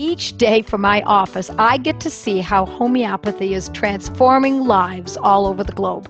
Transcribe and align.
Each 0.00 0.36
day 0.36 0.62
from 0.62 0.82
my 0.82 1.02
office, 1.02 1.50
I 1.58 1.76
get 1.76 1.98
to 2.00 2.08
see 2.08 2.38
how 2.38 2.66
homeopathy 2.66 3.52
is 3.52 3.68
transforming 3.70 4.60
lives 4.60 5.16
all 5.16 5.44
over 5.44 5.64
the 5.64 5.72
globe, 5.72 6.08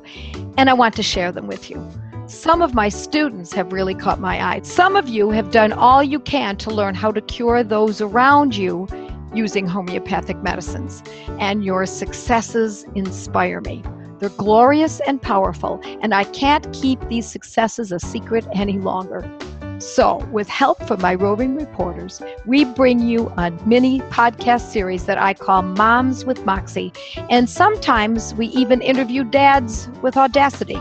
and 0.58 0.68
I 0.68 0.74
want 0.74 0.94
to 0.96 1.02
share 1.02 1.32
them 1.32 1.46
with 1.46 1.70
you. 1.70 1.88
Some 2.26 2.60
of 2.60 2.74
my 2.74 2.90
students 2.90 3.54
have 3.54 3.72
really 3.72 3.94
caught 3.94 4.20
my 4.20 4.44
eye. 4.44 4.60
Some 4.62 4.94
of 4.94 5.08
you 5.08 5.30
have 5.30 5.50
done 5.50 5.72
all 5.72 6.02
you 6.02 6.20
can 6.20 6.58
to 6.58 6.70
learn 6.70 6.94
how 6.94 7.10
to 7.12 7.22
cure 7.22 7.64
those 7.64 8.02
around 8.02 8.54
you 8.54 8.86
using 9.32 9.66
homeopathic 9.66 10.36
medicines, 10.42 11.02
and 11.38 11.64
your 11.64 11.86
successes 11.86 12.84
inspire 12.94 13.62
me. 13.62 13.82
They're 14.18 14.28
glorious 14.28 15.00
and 15.06 15.22
powerful, 15.22 15.80
and 16.02 16.12
I 16.12 16.24
can't 16.24 16.70
keep 16.74 17.00
these 17.08 17.26
successes 17.26 17.90
a 17.90 17.98
secret 17.98 18.46
any 18.52 18.78
longer. 18.78 19.22
So, 19.78 20.16
with 20.32 20.48
help 20.48 20.82
from 20.88 21.00
my 21.00 21.14
roving 21.14 21.54
reporters, 21.54 22.20
we 22.46 22.64
bring 22.64 22.98
you 23.00 23.32
a 23.36 23.52
mini 23.64 24.00
podcast 24.00 24.72
series 24.72 25.04
that 25.04 25.18
I 25.18 25.34
call 25.34 25.62
Moms 25.62 26.24
with 26.24 26.44
Moxie, 26.44 26.92
and 27.30 27.48
sometimes 27.48 28.34
we 28.34 28.46
even 28.46 28.82
interview 28.82 29.22
dads 29.22 29.88
with 30.02 30.16
audacity. 30.16 30.78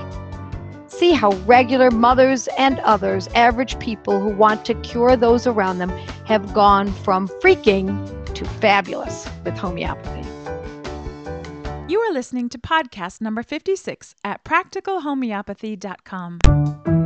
See 0.88 1.12
how 1.12 1.30
regular 1.45 1.91
mothers 1.91 2.48
and 2.58 2.80
others, 2.80 3.27
average 3.36 3.77
people 3.77 4.20
who 4.20 4.30
want 4.30 4.66
to 4.66 4.73
cure 4.75 5.16
those 5.16 5.45
around 5.45 5.77
them, 5.77 5.89
have 6.25 6.55
gone 6.55 6.91
from 6.91 7.27
freaking 7.27 8.34
to 8.34 8.45
fabulous 8.45 9.30
with 9.45 9.55
homeopathy. 9.55 10.27
You 11.88 12.00
are 12.00 12.11
listening 12.11 12.50
to 12.50 12.58
podcast 12.58 13.22
number 13.22 13.44
56 13.44 14.16
at 14.23 14.44
practicalhomeopathy.com. 14.44 16.97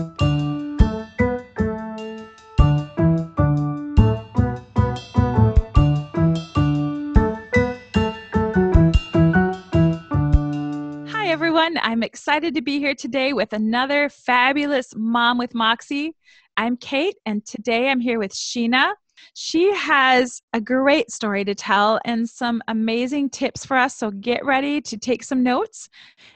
everyone. 11.72 11.91
I'm 11.91 12.03
excited 12.03 12.53
to 12.55 12.61
be 12.61 12.80
here 12.80 12.95
today 12.95 13.33
with 13.33 13.53
another 13.53 14.09
fabulous 14.09 14.94
Mom 14.95 15.38
with 15.38 15.53
Moxie. 15.53 16.16
I'm 16.58 16.75
Kate, 16.75 17.16
and 17.25 17.45
today 17.45 17.89
I'm 17.89 18.00
here 18.00 18.19
with 18.19 18.33
Sheena. 18.33 18.94
She 19.36 19.73
has 19.75 20.42
a 20.53 20.59
great 20.59 21.11
story 21.11 21.45
to 21.45 21.55
tell 21.55 21.99
and 22.03 22.27
some 22.27 22.61
amazing 22.67 23.30
tips 23.30 23.66
for 23.66 23.77
us, 23.77 23.95
so 23.95 24.11
get 24.11 24.44
ready 24.44 24.81
to 24.81 24.97
take 24.97 25.23
some 25.23 25.44
notes. 25.44 25.88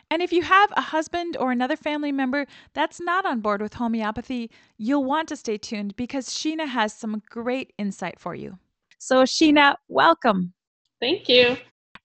And 0.09 0.21
if 0.21 0.31
you 0.31 0.41
have 0.43 0.71
a 0.77 0.81
husband 0.81 1.35
or 1.37 1.51
another 1.51 1.75
family 1.75 2.11
member 2.11 2.45
that's 2.73 3.01
not 3.01 3.25
on 3.25 3.41
board 3.41 3.61
with 3.61 3.73
homeopathy, 3.73 4.51
you'll 4.77 5.03
want 5.03 5.27
to 5.29 5.35
stay 5.35 5.57
tuned 5.57 5.95
because 5.95 6.29
Sheena 6.29 6.67
has 6.67 6.93
some 6.93 7.21
great 7.29 7.73
insight 7.77 8.19
for 8.19 8.35
you. 8.35 8.57
So, 8.99 9.23
Sheena, 9.23 9.75
welcome. 9.89 10.53
Thank 11.01 11.27
you. 11.27 11.57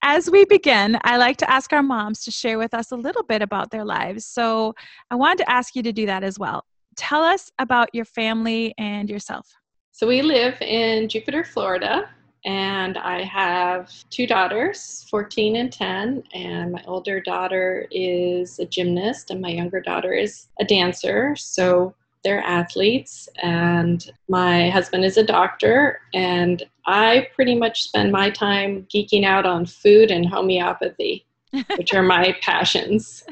As 0.03 0.31
we 0.31 0.47
begin, 0.47 0.99
I 1.03 1.19
like 1.19 1.37
to 1.39 1.51
ask 1.51 1.75
our 1.75 1.83
moms 1.83 2.25
to 2.25 2.31
share 2.31 2.57
with 2.57 2.73
us 2.73 2.91
a 2.91 2.97
little 2.97 3.23
bit 3.23 3.43
about 3.43 3.71
their 3.71 3.85
lives. 3.85 4.25
So 4.25 4.75
I 5.11 5.15
wanted 5.15 5.45
to 5.45 5.51
ask 5.51 5.77
you 5.77 5.83
to 5.83 5.93
do 5.93 6.07
that 6.07 6.25
as 6.25 6.39
well. 6.39 6.65
Tell 6.97 7.23
us 7.23 7.51
about 7.59 7.95
your 7.95 8.07
family 8.07 8.75
and 8.79 9.11
yourself. 9.11 9.47
So 9.93 10.07
we 10.07 10.23
live 10.23 10.61
in 10.63 11.07
Jupiter, 11.09 11.45
Florida, 11.45 12.09
and 12.47 12.97
I 12.97 13.23
have 13.25 13.93
two 14.09 14.27
daughters, 14.27 15.07
14 15.11 15.57
and 15.57 15.71
10, 15.71 16.23
and 16.33 16.73
my 16.73 16.83
older 16.87 17.21
daughter 17.21 17.87
is 17.91 18.59
a 18.59 18.65
gymnast 18.65 19.31
and 19.31 19.43
my 19.43 19.51
younger 19.51 19.83
daughter 19.83 20.15
is 20.15 20.49
a 20.59 20.65
dancer. 20.65 21.37
So 21.37 21.95
they're 22.23 22.43
athletes, 22.43 23.29
and 23.43 24.11
my 24.29 24.69
husband 24.71 25.05
is 25.05 25.17
a 25.17 25.25
doctor, 25.25 26.01
and 26.15 26.63
I 26.87 27.29
pretty 27.35 27.55
much 27.55 27.85
spend 27.85 28.13
my 28.13 28.31
time 28.31 28.87
geeking 28.95 29.25
out 29.25 29.47
on 29.47 29.67
food 29.67 30.11
and 30.11 30.27
homeopathy, 30.27 31.27
which 31.77 31.95
are 31.95 32.03
my 32.03 32.37
passions. 32.43 33.25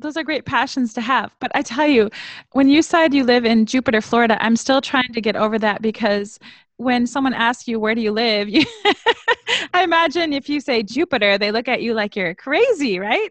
Those 0.00 0.16
are 0.16 0.24
great 0.24 0.46
passions 0.46 0.94
to 0.94 1.00
have. 1.00 1.36
But 1.40 1.52
I 1.54 1.62
tell 1.62 1.86
you, 1.86 2.10
when 2.52 2.68
you 2.68 2.82
said 2.82 3.12
you 3.12 3.22
live 3.22 3.44
in 3.44 3.66
Jupiter, 3.66 4.00
Florida, 4.00 4.42
I'm 4.42 4.56
still 4.56 4.80
trying 4.80 5.12
to 5.12 5.20
get 5.20 5.36
over 5.36 5.58
that 5.58 5.82
because 5.82 6.38
when 6.78 7.06
someone 7.06 7.34
asks 7.34 7.68
you 7.68 7.78
where 7.78 7.94
do 7.94 8.00
you 8.00 8.10
live, 8.10 8.48
you 8.48 8.64
I 9.74 9.82
imagine 9.82 10.32
if 10.32 10.48
you 10.48 10.60
say 10.60 10.82
Jupiter, 10.82 11.36
they 11.36 11.52
look 11.52 11.68
at 11.68 11.82
you 11.82 11.92
like 11.92 12.16
you're 12.16 12.34
crazy, 12.34 12.98
right? 12.98 13.30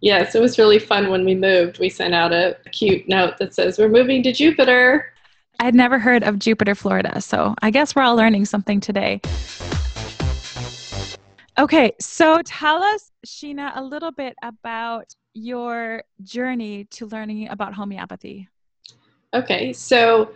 Yes, 0.00 0.36
it 0.36 0.40
was 0.40 0.58
really 0.58 0.78
fun 0.78 1.10
when 1.10 1.24
we 1.24 1.34
moved. 1.34 1.80
We 1.80 1.88
sent 1.88 2.14
out 2.14 2.32
a 2.32 2.56
cute 2.70 3.08
note 3.08 3.36
that 3.38 3.52
says, 3.52 3.78
We're 3.78 3.88
moving 3.88 4.22
to 4.22 4.32
Jupiter. 4.32 5.12
I'd 5.58 5.74
never 5.74 5.98
heard 5.98 6.22
of 6.22 6.38
Jupiter, 6.38 6.76
Florida, 6.76 7.20
so 7.20 7.56
I 7.62 7.72
guess 7.72 7.96
we're 7.96 8.02
all 8.02 8.14
learning 8.14 8.44
something 8.44 8.78
today. 8.78 9.20
Okay, 11.58 11.92
so 12.00 12.40
tell 12.44 12.80
us, 12.80 13.10
Sheena, 13.26 13.72
a 13.76 13.82
little 13.82 14.12
bit 14.12 14.36
about 14.42 15.12
your 15.34 16.04
journey 16.22 16.84
to 16.92 17.06
learning 17.06 17.48
about 17.48 17.74
homeopathy. 17.74 18.48
Okay, 19.34 19.72
so 19.72 20.30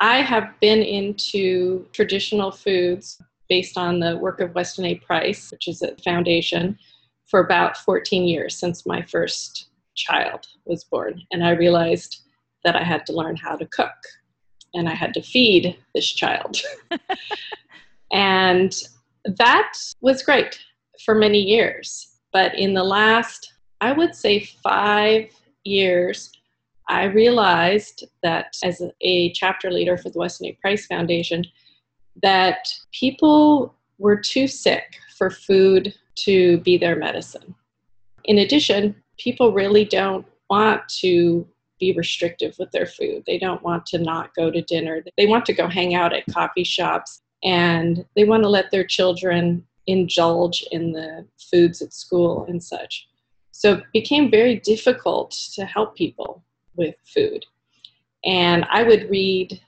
I 0.00 0.20
have 0.20 0.58
been 0.60 0.82
into 0.82 1.86
traditional 1.92 2.50
foods 2.50 3.22
based 3.48 3.78
on 3.78 4.00
the 4.00 4.16
work 4.16 4.40
of 4.40 4.52
Weston 4.56 4.84
A. 4.86 4.96
Price, 4.96 5.52
which 5.52 5.68
is 5.68 5.82
a 5.82 5.94
foundation 6.02 6.76
for 7.26 7.40
about 7.40 7.76
14 7.76 8.24
years 8.24 8.56
since 8.56 8.86
my 8.86 9.02
first 9.02 9.68
child 9.94 10.46
was 10.64 10.84
born. 10.84 11.22
And 11.32 11.44
I 11.44 11.50
realized 11.50 12.22
that 12.64 12.76
I 12.76 12.82
had 12.82 13.06
to 13.06 13.12
learn 13.12 13.36
how 13.36 13.56
to 13.56 13.66
cook 13.66 13.94
and 14.74 14.88
I 14.88 14.94
had 14.94 15.14
to 15.14 15.22
feed 15.22 15.76
this 15.94 16.06
child. 16.06 16.58
and 18.12 18.74
that 19.24 19.72
was 20.00 20.22
great 20.22 20.60
for 21.04 21.14
many 21.14 21.40
years. 21.40 22.18
But 22.32 22.56
in 22.58 22.74
the 22.74 22.84
last, 22.84 23.54
I 23.80 23.92
would 23.92 24.14
say, 24.14 24.40
five 24.62 25.30
years, 25.64 26.30
I 26.88 27.04
realized 27.04 28.04
that 28.22 28.56
as 28.62 28.82
a 29.00 29.32
chapter 29.32 29.70
leader 29.70 29.96
for 29.96 30.10
the 30.10 30.18
Weston 30.18 30.48
A. 30.48 30.52
Price 30.60 30.86
Foundation, 30.86 31.44
that 32.22 32.68
people 32.92 33.74
were 33.98 34.16
too 34.16 34.46
sick 34.46 34.96
for 35.16 35.30
food 35.30 35.94
to 36.16 36.58
be 36.58 36.76
their 36.78 36.96
medicine. 36.96 37.54
In 38.24 38.38
addition, 38.38 38.94
people 39.18 39.52
really 39.52 39.84
don't 39.84 40.26
want 40.50 40.88
to 41.00 41.46
be 41.78 41.92
restrictive 41.92 42.56
with 42.58 42.70
their 42.72 42.86
food. 42.86 43.22
They 43.26 43.38
don't 43.38 43.62
want 43.62 43.86
to 43.86 43.98
not 43.98 44.34
go 44.34 44.50
to 44.50 44.62
dinner. 44.62 45.04
They 45.16 45.26
want 45.26 45.44
to 45.46 45.52
go 45.52 45.68
hang 45.68 45.94
out 45.94 46.12
at 46.12 46.26
coffee 46.32 46.64
shops 46.64 47.22
and 47.44 48.04
they 48.16 48.24
want 48.24 48.42
to 48.42 48.48
let 48.48 48.70
their 48.70 48.84
children 48.84 49.64
indulge 49.86 50.64
in 50.72 50.92
the 50.92 51.26
foods 51.50 51.82
at 51.82 51.92
school 51.92 52.46
and 52.48 52.62
such. 52.62 53.08
So 53.52 53.74
it 53.74 53.84
became 53.92 54.30
very 54.30 54.56
difficult 54.56 55.30
to 55.54 55.64
help 55.64 55.96
people 55.96 56.42
with 56.76 56.94
food. 57.04 57.46
And 58.24 58.66
I 58.70 58.82
would 58.82 59.08
read 59.08 59.60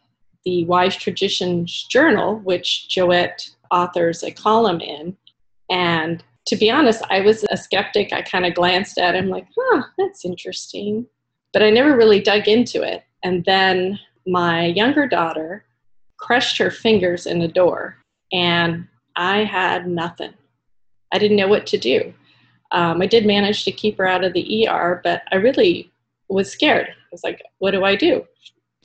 the 0.44 0.64
Wise 0.64 0.96
Traditions 0.96 1.86
Journal, 1.90 2.36
which 2.40 2.88
Joette 2.90 3.50
authors 3.70 4.22
a 4.22 4.30
column 4.30 4.80
in, 4.80 5.16
and 5.70 6.24
to 6.48 6.56
be 6.56 6.70
honest, 6.70 7.02
I 7.10 7.20
was 7.20 7.44
a 7.50 7.56
skeptic. 7.56 8.12
I 8.12 8.22
kind 8.22 8.46
of 8.46 8.54
glanced 8.54 8.98
at 8.98 9.14
him 9.14 9.28
like, 9.28 9.46
huh, 9.56 9.82
that's 9.98 10.24
interesting. 10.24 11.06
But 11.52 11.62
I 11.62 11.70
never 11.70 11.94
really 11.94 12.20
dug 12.20 12.48
into 12.48 12.82
it. 12.82 13.04
And 13.22 13.44
then 13.44 13.98
my 14.26 14.66
younger 14.66 15.06
daughter 15.06 15.66
crushed 16.16 16.56
her 16.56 16.70
fingers 16.70 17.26
in 17.26 17.42
a 17.42 17.48
door, 17.48 17.98
and 18.32 18.88
I 19.16 19.44
had 19.44 19.86
nothing. 19.86 20.32
I 21.12 21.18
didn't 21.18 21.36
know 21.36 21.48
what 21.48 21.66
to 21.68 21.78
do. 21.78 22.14
Um, 22.72 23.02
I 23.02 23.06
did 23.06 23.26
manage 23.26 23.64
to 23.64 23.72
keep 23.72 23.98
her 23.98 24.06
out 24.06 24.24
of 24.24 24.32
the 24.32 24.68
ER, 24.68 25.00
but 25.04 25.22
I 25.32 25.36
really 25.36 25.90
was 26.28 26.50
scared. 26.50 26.88
I 26.88 27.08
was 27.12 27.24
like, 27.24 27.42
what 27.58 27.72
do 27.72 27.84
I 27.84 27.94
do? 27.94 28.24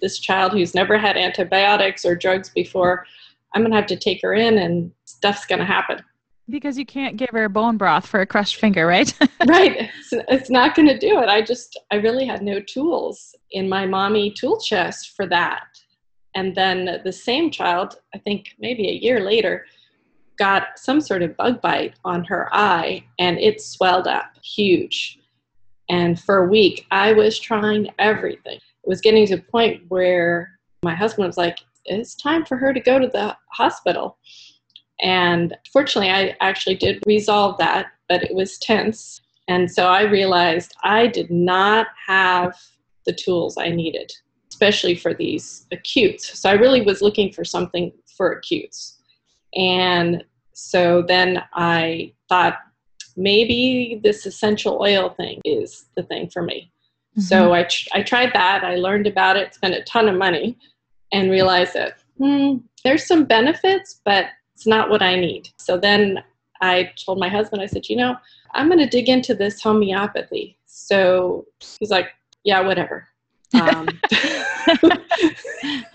This 0.01 0.19
child 0.19 0.51
who's 0.51 0.75
never 0.75 0.97
had 0.97 1.17
antibiotics 1.17 2.03
or 2.05 2.15
drugs 2.15 2.49
before, 2.49 3.05
I'm 3.53 3.61
going 3.61 3.71
to 3.71 3.77
have 3.77 3.87
to 3.87 3.97
take 3.97 4.21
her 4.21 4.33
in, 4.33 4.57
and 4.57 4.91
stuff's 5.05 5.45
going 5.45 5.59
to 5.59 5.65
happen. 5.65 6.01
Because 6.49 6.77
you 6.77 6.85
can't 6.85 7.15
give 7.17 7.29
her 7.31 7.47
bone 7.47 7.77
broth 7.77 8.05
for 8.05 8.21
a 8.21 8.25
crushed 8.25 8.57
finger, 8.57 8.85
right? 8.85 9.13
right. 9.47 9.89
It's, 9.99 10.13
it's 10.27 10.49
not 10.49 10.75
going 10.75 10.87
to 10.87 10.97
do 10.97 11.21
it. 11.21 11.29
I 11.29 11.41
just, 11.41 11.79
I 11.91 11.95
really 11.95 12.25
had 12.25 12.41
no 12.41 12.59
tools 12.59 13.33
in 13.51 13.69
my 13.69 13.85
mommy 13.85 14.31
tool 14.31 14.59
chest 14.59 15.13
for 15.15 15.25
that. 15.27 15.63
And 16.35 16.55
then 16.55 16.99
the 17.03 17.11
same 17.11 17.49
child, 17.49 17.97
I 18.13 18.17
think 18.17 18.55
maybe 18.59 18.89
a 18.89 18.93
year 18.93 19.21
later, 19.21 19.65
got 20.37 20.77
some 20.77 20.99
sort 20.99 21.21
of 21.21 21.37
bug 21.37 21.61
bite 21.61 21.95
on 22.03 22.23
her 22.25 22.49
eye 22.53 23.03
and 23.19 23.37
it 23.39 23.61
swelled 23.61 24.07
up 24.07 24.25
huge. 24.43 25.19
And 25.89 26.19
for 26.19 26.43
a 26.43 26.47
week, 26.47 26.85
I 26.91 27.13
was 27.13 27.39
trying 27.39 27.89
everything. 27.99 28.55
It 28.55 28.87
was 28.87 29.01
getting 29.01 29.25
to 29.27 29.35
a 29.35 29.41
point 29.41 29.83
where 29.89 30.59
my 30.83 30.95
husband 30.95 31.27
was 31.27 31.37
like, 31.37 31.59
it's 31.85 32.15
time 32.15 32.45
for 32.45 32.57
her 32.57 32.73
to 32.73 32.79
go 32.79 32.99
to 32.99 33.07
the 33.07 33.35
hospital. 33.51 34.17
And 35.03 35.55
fortunately, 35.71 36.09
I 36.09 36.35
actually 36.39 36.75
did 36.75 37.03
resolve 37.05 37.57
that, 37.57 37.87
but 38.07 38.23
it 38.23 38.33
was 38.33 38.57
tense. 38.57 39.21
And 39.49 39.69
so 39.69 39.87
I 39.87 40.03
realized 40.03 40.75
I 40.83 41.07
did 41.07 41.29
not 41.29 41.87
have 42.07 42.57
the 43.05 43.13
tools 43.13 43.57
I 43.57 43.69
needed, 43.69 44.11
especially 44.49 44.95
for 44.95 45.13
these 45.13 45.67
acutes. 45.71 46.39
So 46.39 46.49
I 46.49 46.53
really 46.53 46.81
was 46.81 47.01
looking 47.01 47.33
for 47.33 47.43
something 47.43 47.91
for 48.15 48.31
acutes. 48.31 48.99
And 49.55 50.23
so 50.53 51.03
then 51.05 51.43
I 51.53 52.13
thought 52.29 52.59
maybe 53.17 53.99
this 54.03 54.25
essential 54.25 54.79
oil 54.81 55.09
thing 55.09 55.41
is 55.43 55.85
the 55.95 56.03
thing 56.03 56.29
for 56.29 56.41
me. 56.41 56.71
Mm-hmm. 57.11 57.21
So 57.21 57.53
I, 57.53 57.63
tr- 57.63 57.89
I 57.93 58.03
tried 58.03 58.31
that. 58.33 58.63
I 58.63 58.75
learned 58.75 59.05
about 59.05 59.35
it, 59.35 59.53
spent 59.53 59.75
a 59.75 59.83
ton 59.83 60.07
of 60.07 60.15
money, 60.15 60.57
and 61.11 61.29
realized 61.29 61.73
that 61.73 61.97
hmm, 62.17 62.57
there's 62.83 63.05
some 63.05 63.25
benefits, 63.25 64.01
but 64.05 64.27
it's 64.55 64.67
not 64.67 64.89
what 64.89 65.01
I 65.01 65.15
need. 65.15 65.49
So 65.57 65.77
then 65.77 66.23
I 66.61 66.91
told 66.95 67.19
my 67.19 67.29
husband, 67.29 67.61
I 67.61 67.65
said, 67.65 67.89
you 67.89 67.95
know, 67.95 68.15
I'm 68.53 68.67
going 68.67 68.79
to 68.79 68.87
dig 68.87 69.09
into 69.09 69.35
this 69.35 69.61
homeopathy. 69.61 70.57
So 70.65 71.45
he's 71.79 71.89
like, 71.89 72.09
yeah, 72.43 72.61
whatever. 72.61 73.07
Um, 73.53 73.87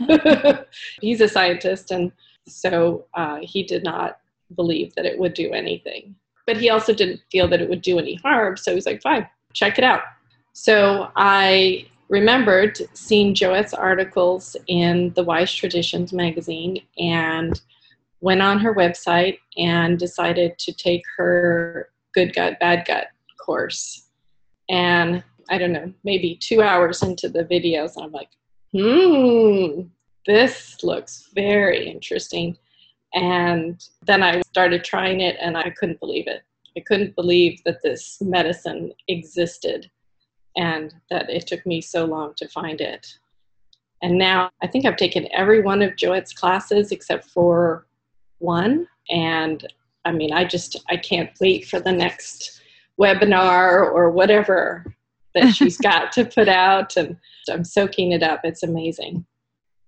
he's 1.01 1.21
a 1.21 1.29
scientist, 1.29 1.91
and 1.91 2.13
so 2.47 3.07
uh, 3.15 3.39
he 3.43 3.63
did 3.63 3.83
not 3.83 4.21
believe 4.55 4.95
that 4.95 5.07
it 5.07 5.19
would 5.19 5.35
do 5.35 5.53
anything. 5.53 6.15
But 6.47 6.57
he 6.57 6.71
also 6.71 6.95
didn't 6.95 7.21
feel 7.31 7.49
that 7.49 7.61
it 7.61 7.69
would 7.69 7.83
do 7.83 7.99
any 7.99 8.15
harm, 8.17 8.57
so 8.57 8.75
he's 8.75 8.87
like, 8.87 9.03
fine, 9.03 9.29
check 9.53 9.79
it 9.79 9.85
out. 9.85 10.03
So 10.53 11.11
I 11.17 11.87
remembered 12.09 12.79
seeing 12.95 13.35
Joette's 13.35 13.75
articles 13.75 14.57
in 14.67 15.13
the 15.15 15.23
Wise 15.23 15.53
Traditions 15.53 16.13
magazine 16.13 16.81
and 16.99 17.61
went 18.21 18.43
on 18.43 18.59
her 18.59 18.75
website 18.75 19.39
and 19.57 19.99
decided 19.99 20.59
to 20.59 20.73
take 20.73 21.03
her 21.17 21.91
Good 22.15 22.35
Gut, 22.35 22.59
Bad 22.59 22.87
Gut 22.87 23.09
course. 23.49 24.09
And 24.69 25.25
I 25.49 25.57
don't 25.57 25.73
know, 25.73 25.93
maybe 26.05 26.37
two 26.37 26.61
hours 26.61 27.03
into 27.03 27.29
the 27.29 27.45
videos, 27.45 27.93
I'm 28.01 28.13
like, 28.13 28.29
hmm, 28.73 29.89
this 30.27 30.83
looks 30.83 31.31
very 31.35 31.89
interesting. 31.89 32.57
And 33.15 33.83
then 34.05 34.23
I 34.23 34.43
started 34.43 34.85
trying 34.85 35.21
it 35.21 35.37
and 35.41 35.57
I 35.57 35.71
couldn't 35.71 36.01
believe 36.01 36.27
it. 36.27 36.43
I 36.77 36.81
couldn't 36.87 37.17
believe 37.17 37.63
that 37.65 37.83
this 37.83 38.19
medicine 38.21 38.93
existed 39.09 39.91
and 40.57 40.95
that 41.11 41.31
it 41.31 41.47
took 41.47 41.65
me 41.65 41.81
so 41.81 42.05
long 42.05 42.35
to 42.37 42.49
find 42.49 42.81
it. 42.83 43.07
And 44.03 44.19
now 44.19 44.51
I 44.63 44.67
think 44.67 44.85
I've 44.85 44.97
taken 44.97 45.27
every 45.33 45.61
one 45.61 45.81
of 45.81 45.97
Joette's 45.97 46.35
classes 46.35 46.93
except 46.93 47.25
for 47.25 47.87
one. 48.39 48.87
And 49.11 49.67
I 50.05 50.13
mean, 50.13 50.33
I 50.33 50.45
just, 50.45 50.77
I 50.89 50.97
can't 50.97 51.31
wait 51.41 51.67
for 51.67 51.81
the 51.81 51.93
next 51.93 52.61
webinar 53.01 53.91
or 53.93 54.11
whatever 54.11 54.95
that 55.35 55.49
she's 55.55 55.77
got 55.77 56.13
to 56.13 56.25
put 56.25 56.49
out. 56.49 56.97
And 56.97 57.17
I'm 57.51 57.65
soaking 57.65 58.13
it 58.13 58.23
up. 58.23 58.41
It's 58.45 58.63
amazing. 58.63 59.25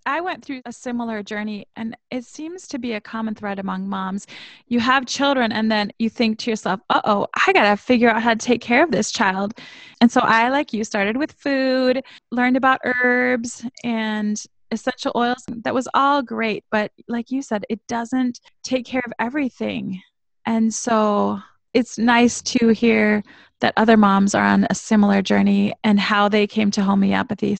I 0.06 0.20
went 0.20 0.44
through 0.44 0.62
a 0.64 0.72
similar 0.72 1.22
journey, 1.22 1.66
and 1.76 1.96
it 2.10 2.24
seems 2.24 2.66
to 2.68 2.78
be 2.78 2.94
a 2.94 3.00
common 3.00 3.34
thread 3.34 3.58
among 3.58 3.86
moms. 3.86 4.26
You 4.66 4.80
have 4.80 5.04
children, 5.04 5.52
and 5.52 5.70
then 5.70 5.92
you 5.98 6.08
think 6.08 6.38
to 6.38 6.50
yourself, 6.50 6.80
uh 6.88 7.02
oh, 7.04 7.26
I 7.46 7.52
got 7.52 7.68
to 7.70 7.76
figure 7.76 8.08
out 8.08 8.22
how 8.22 8.34
to 8.34 8.38
take 8.38 8.62
care 8.62 8.82
of 8.82 8.90
this 8.90 9.12
child. 9.12 9.54
And 10.00 10.10
so 10.10 10.20
I, 10.22 10.48
like 10.48 10.72
you, 10.72 10.84
started 10.84 11.16
with 11.16 11.32
food, 11.32 12.02
learned 12.30 12.56
about 12.56 12.80
herbs 12.84 13.64
and 13.84 14.42
essential 14.70 15.12
oils. 15.16 15.44
That 15.48 15.74
was 15.74 15.88
all 15.94 16.22
great. 16.22 16.64
But 16.70 16.92
like 17.08 17.30
you 17.30 17.42
said, 17.42 17.64
it 17.68 17.86
doesn't 17.86 18.40
take 18.62 18.86
care 18.86 19.02
of 19.04 19.12
everything. 19.18 20.00
And 20.46 20.72
so 20.72 21.40
it's 21.74 21.98
nice 21.98 22.42
to 22.42 22.68
hear 22.68 23.22
that 23.60 23.74
other 23.76 23.96
moms 23.96 24.34
are 24.34 24.44
on 24.44 24.66
a 24.70 24.74
similar 24.74 25.22
journey 25.22 25.74
and 25.84 26.00
how 26.00 26.28
they 26.28 26.46
came 26.46 26.70
to 26.72 26.82
homeopathy. 26.82 27.56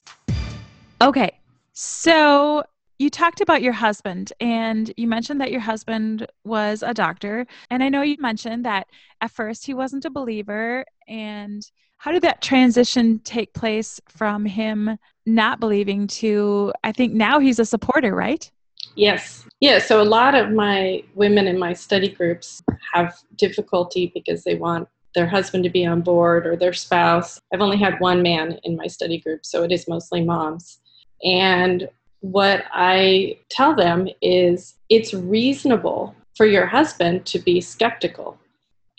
Okay, 1.01 1.39
so 1.73 2.63
you 2.99 3.09
talked 3.09 3.41
about 3.41 3.63
your 3.63 3.73
husband 3.73 4.31
and 4.39 4.93
you 4.97 5.07
mentioned 5.07 5.41
that 5.41 5.51
your 5.51 5.61
husband 5.61 6.27
was 6.43 6.83
a 6.83 6.93
doctor. 6.93 7.47
And 7.71 7.83
I 7.83 7.89
know 7.89 8.03
you 8.03 8.17
mentioned 8.19 8.65
that 8.65 8.87
at 9.21 9.31
first 9.31 9.65
he 9.65 9.73
wasn't 9.73 10.05
a 10.05 10.11
believer. 10.11 10.85
And 11.07 11.63
how 11.97 12.11
did 12.11 12.21
that 12.21 12.41
transition 12.41 13.19
take 13.19 13.53
place 13.53 13.99
from 14.07 14.45
him 14.45 14.97
not 15.25 15.59
believing 15.59 16.07
to, 16.07 16.73
I 16.83 16.91
think 16.91 17.13
now 17.13 17.39
he's 17.39 17.59
a 17.59 17.65
supporter, 17.65 18.15
right? 18.15 18.49
Yes. 18.95 19.45
Yeah. 19.59 19.79
So 19.79 20.01
a 20.01 20.03
lot 20.03 20.35
of 20.35 20.51
my 20.51 21.03
women 21.15 21.47
in 21.47 21.57
my 21.57 21.73
study 21.73 22.09
groups 22.09 22.61
have 22.93 23.15
difficulty 23.35 24.11
because 24.13 24.43
they 24.43 24.55
want 24.55 24.87
their 25.13 25.27
husband 25.27 25.63
to 25.63 25.69
be 25.69 25.85
on 25.85 26.01
board 26.01 26.47
or 26.47 26.55
their 26.55 26.73
spouse. 26.73 27.39
I've 27.53 27.61
only 27.61 27.77
had 27.77 27.99
one 27.99 28.21
man 28.21 28.59
in 28.63 28.75
my 28.75 28.87
study 28.87 29.19
group, 29.19 29.45
so 29.45 29.63
it 29.63 29.71
is 29.71 29.87
mostly 29.87 30.23
moms. 30.23 30.79
And 31.23 31.89
what 32.21 32.63
I 32.71 33.37
tell 33.49 33.75
them 33.75 34.07
is 34.21 34.75
it's 34.89 35.13
reasonable 35.13 36.15
for 36.35 36.45
your 36.45 36.65
husband 36.65 37.25
to 37.27 37.39
be 37.39 37.61
skeptical. 37.61 38.37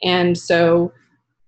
And 0.03 0.37
so 0.37 0.93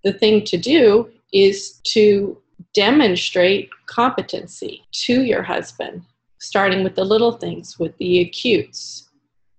the 0.03 0.13
thing 0.13 0.45
to 0.45 0.57
do 0.57 1.11
is 1.33 1.81
to 1.89 2.39
demonstrate 2.75 3.71
competency 3.87 4.85
to 4.93 5.23
your 5.23 5.43
husband, 5.43 6.03
starting 6.39 6.85
with 6.85 6.97
the 6.97 7.05
little 7.05 7.33
things, 7.33 7.79
with 7.79 7.97
the 7.99 8.21
acutes, 8.21 9.09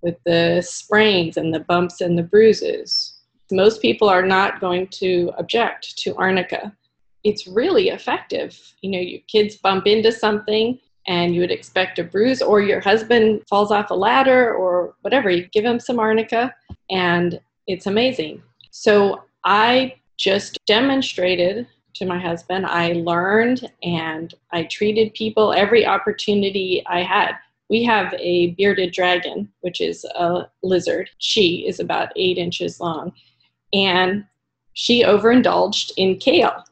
with 0.02 0.18
the 0.26 0.62
sprains 0.62 1.38
and 1.38 1.54
the 1.54 1.62
bumps 1.62 2.02
and 2.02 2.18
the 2.18 2.24
bruises. 2.24 3.22
Most 3.52 3.82
people 3.82 4.10
are 4.10 4.26
not 4.26 4.60
going 4.60 4.88
to 4.88 5.32
object 5.38 5.98
to 6.00 6.16
arnica. 6.16 6.76
It's 7.24 7.48
really 7.48 7.90
effective. 7.90 8.60
You 8.82 8.92
know, 8.92 9.00
your 9.00 9.22
kids 9.28 9.56
bump 9.58 9.88
into 9.88 10.12
something, 10.12 10.80
and 11.08 11.34
you 11.34 11.42
would 11.42 11.52
expect 11.52 12.00
a 12.00 12.04
bruise, 12.04 12.42
or 12.42 12.62
your 12.62 12.82
husband 12.82 13.44
falls 13.50 13.72
off 13.72 13.92
a 13.92 13.96
ladder, 13.96 14.54
or 14.54 14.96
whatever. 15.02 15.30
You 15.30 15.48
give 15.48 15.66
him 15.66 15.80
some 15.80 16.00
arnica, 16.00 16.54
and 16.90 17.40
it's 17.68 17.88
amazing. 17.88 18.44
So 18.72 19.24
I 19.44 19.96
just 20.18 20.60
demonstrated 20.66 21.68
to 21.96 22.06
my 22.06 22.20
husband. 22.20 22.66
I 22.66 22.94
learned 22.94 23.72
and 23.84 24.34
I 24.52 24.64
treated 24.64 25.14
people 25.14 25.54
every 25.54 25.86
opportunity 25.86 26.84
I 26.88 27.04
had. 27.04 27.34
We 27.70 27.84
have 27.84 28.14
a 28.20 28.52
bearded 28.52 28.94
dragon, 28.94 29.52
which 29.62 29.82
is 29.82 30.06
a 30.16 30.48
lizard. 30.62 31.10
She 31.18 31.68
is 31.68 31.80
about 31.80 32.10
eight 32.16 32.38
inches 32.38 32.80
long, 32.80 33.14
and 33.74 34.26
she 34.74 35.04
overindulged 35.04 35.94
in 35.98 36.18
kale 36.18 36.64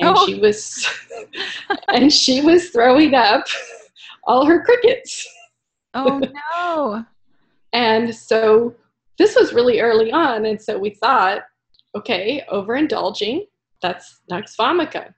and 0.00 0.16
oh. 0.16 0.26
she 0.26 0.38
was 0.38 0.86
and 1.88 2.12
she 2.12 2.40
was 2.40 2.70
throwing 2.70 3.14
up 3.14 3.44
all 4.24 4.44
her 4.44 4.62
crickets. 4.62 5.26
Oh 5.94 6.20
no. 6.56 7.04
and 7.72 8.14
so 8.14 8.74
this 9.18 9.36
was 9.36 9.52
really 9.52 9.80
early 9.80 10.12
on 10.12 10.46
and 10.46 10.60
so 10.60 10.78
we 10.78 10.90
thought 10.90 11.42
okay, 11.96 12.42
overindulging, 12.52 13.46
that's 13.84 14.22
nux 14.30 14.56
vomica. 14.58 15.12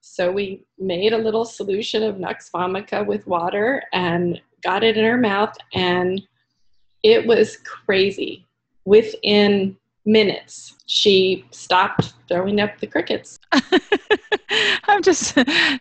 So 0.00 0.30
we 0.30 0.62
made 0.78 1.12
a 1.12 1.18
little 1.18 1.44
solution 1.44 2.04
of 2.04 2.20
nux 2.20 2.48
vomica 2.54 3.04
with 3.04 3.26
water 3.26 3.82
and 3.92 4.40
got 4.62 4.84
it 4.84 4.96
in 4.96 5.04
her 5.04 5.18
mouth 5.18 5.56
and 5.74 6.22
it 7.02 7.26
was 7.26 7.56
crazy. 7.58 8.46
Within 8.84 9.76
minutes, 10.06 10.76
she 10.86 11.44
stopped 11.50 12.14
throwing 12.28 12.60
up 12.60 12.78
the 12.78 12.86
crickets. 12.86 13.38
I'm 14.84 15.02
just, 15.02 15.34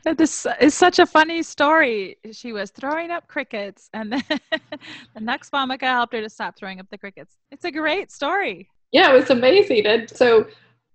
this 0.03 0.47
is 0.59 0.73
such 0.73 0.99
a 0.99 1.05
funny 1.05 1.43
story. 1.43 2.17
She 2.31 2.51
was 2.51 2.71
throwing 2.71 3.11
up 3.11 3.27
crickets, 3.27 3.89
and 3.93 4.11
then 4.11 4.23
the 5.15 5.21
nux 5.21 5.49
vomica 5.51 5.83
helped 5.83 6.13
her 6.13 6.21
to 6.21 6.29
stop 6.29 6.57
throwing 6.57 6.79
up 6.79 6.87
the 6.91 6.97
crickets. 6.97 7.37
It's 7.51 7.63
a 7.63 7.71
great 7.71 8.11
story. 8.11 8.69
Yeah, 8.91 9.11
it 9.11 9.13
was 9.13 9.29
amazing. 9.29 9.85
And 9.85 10.09
so 10.09 10.47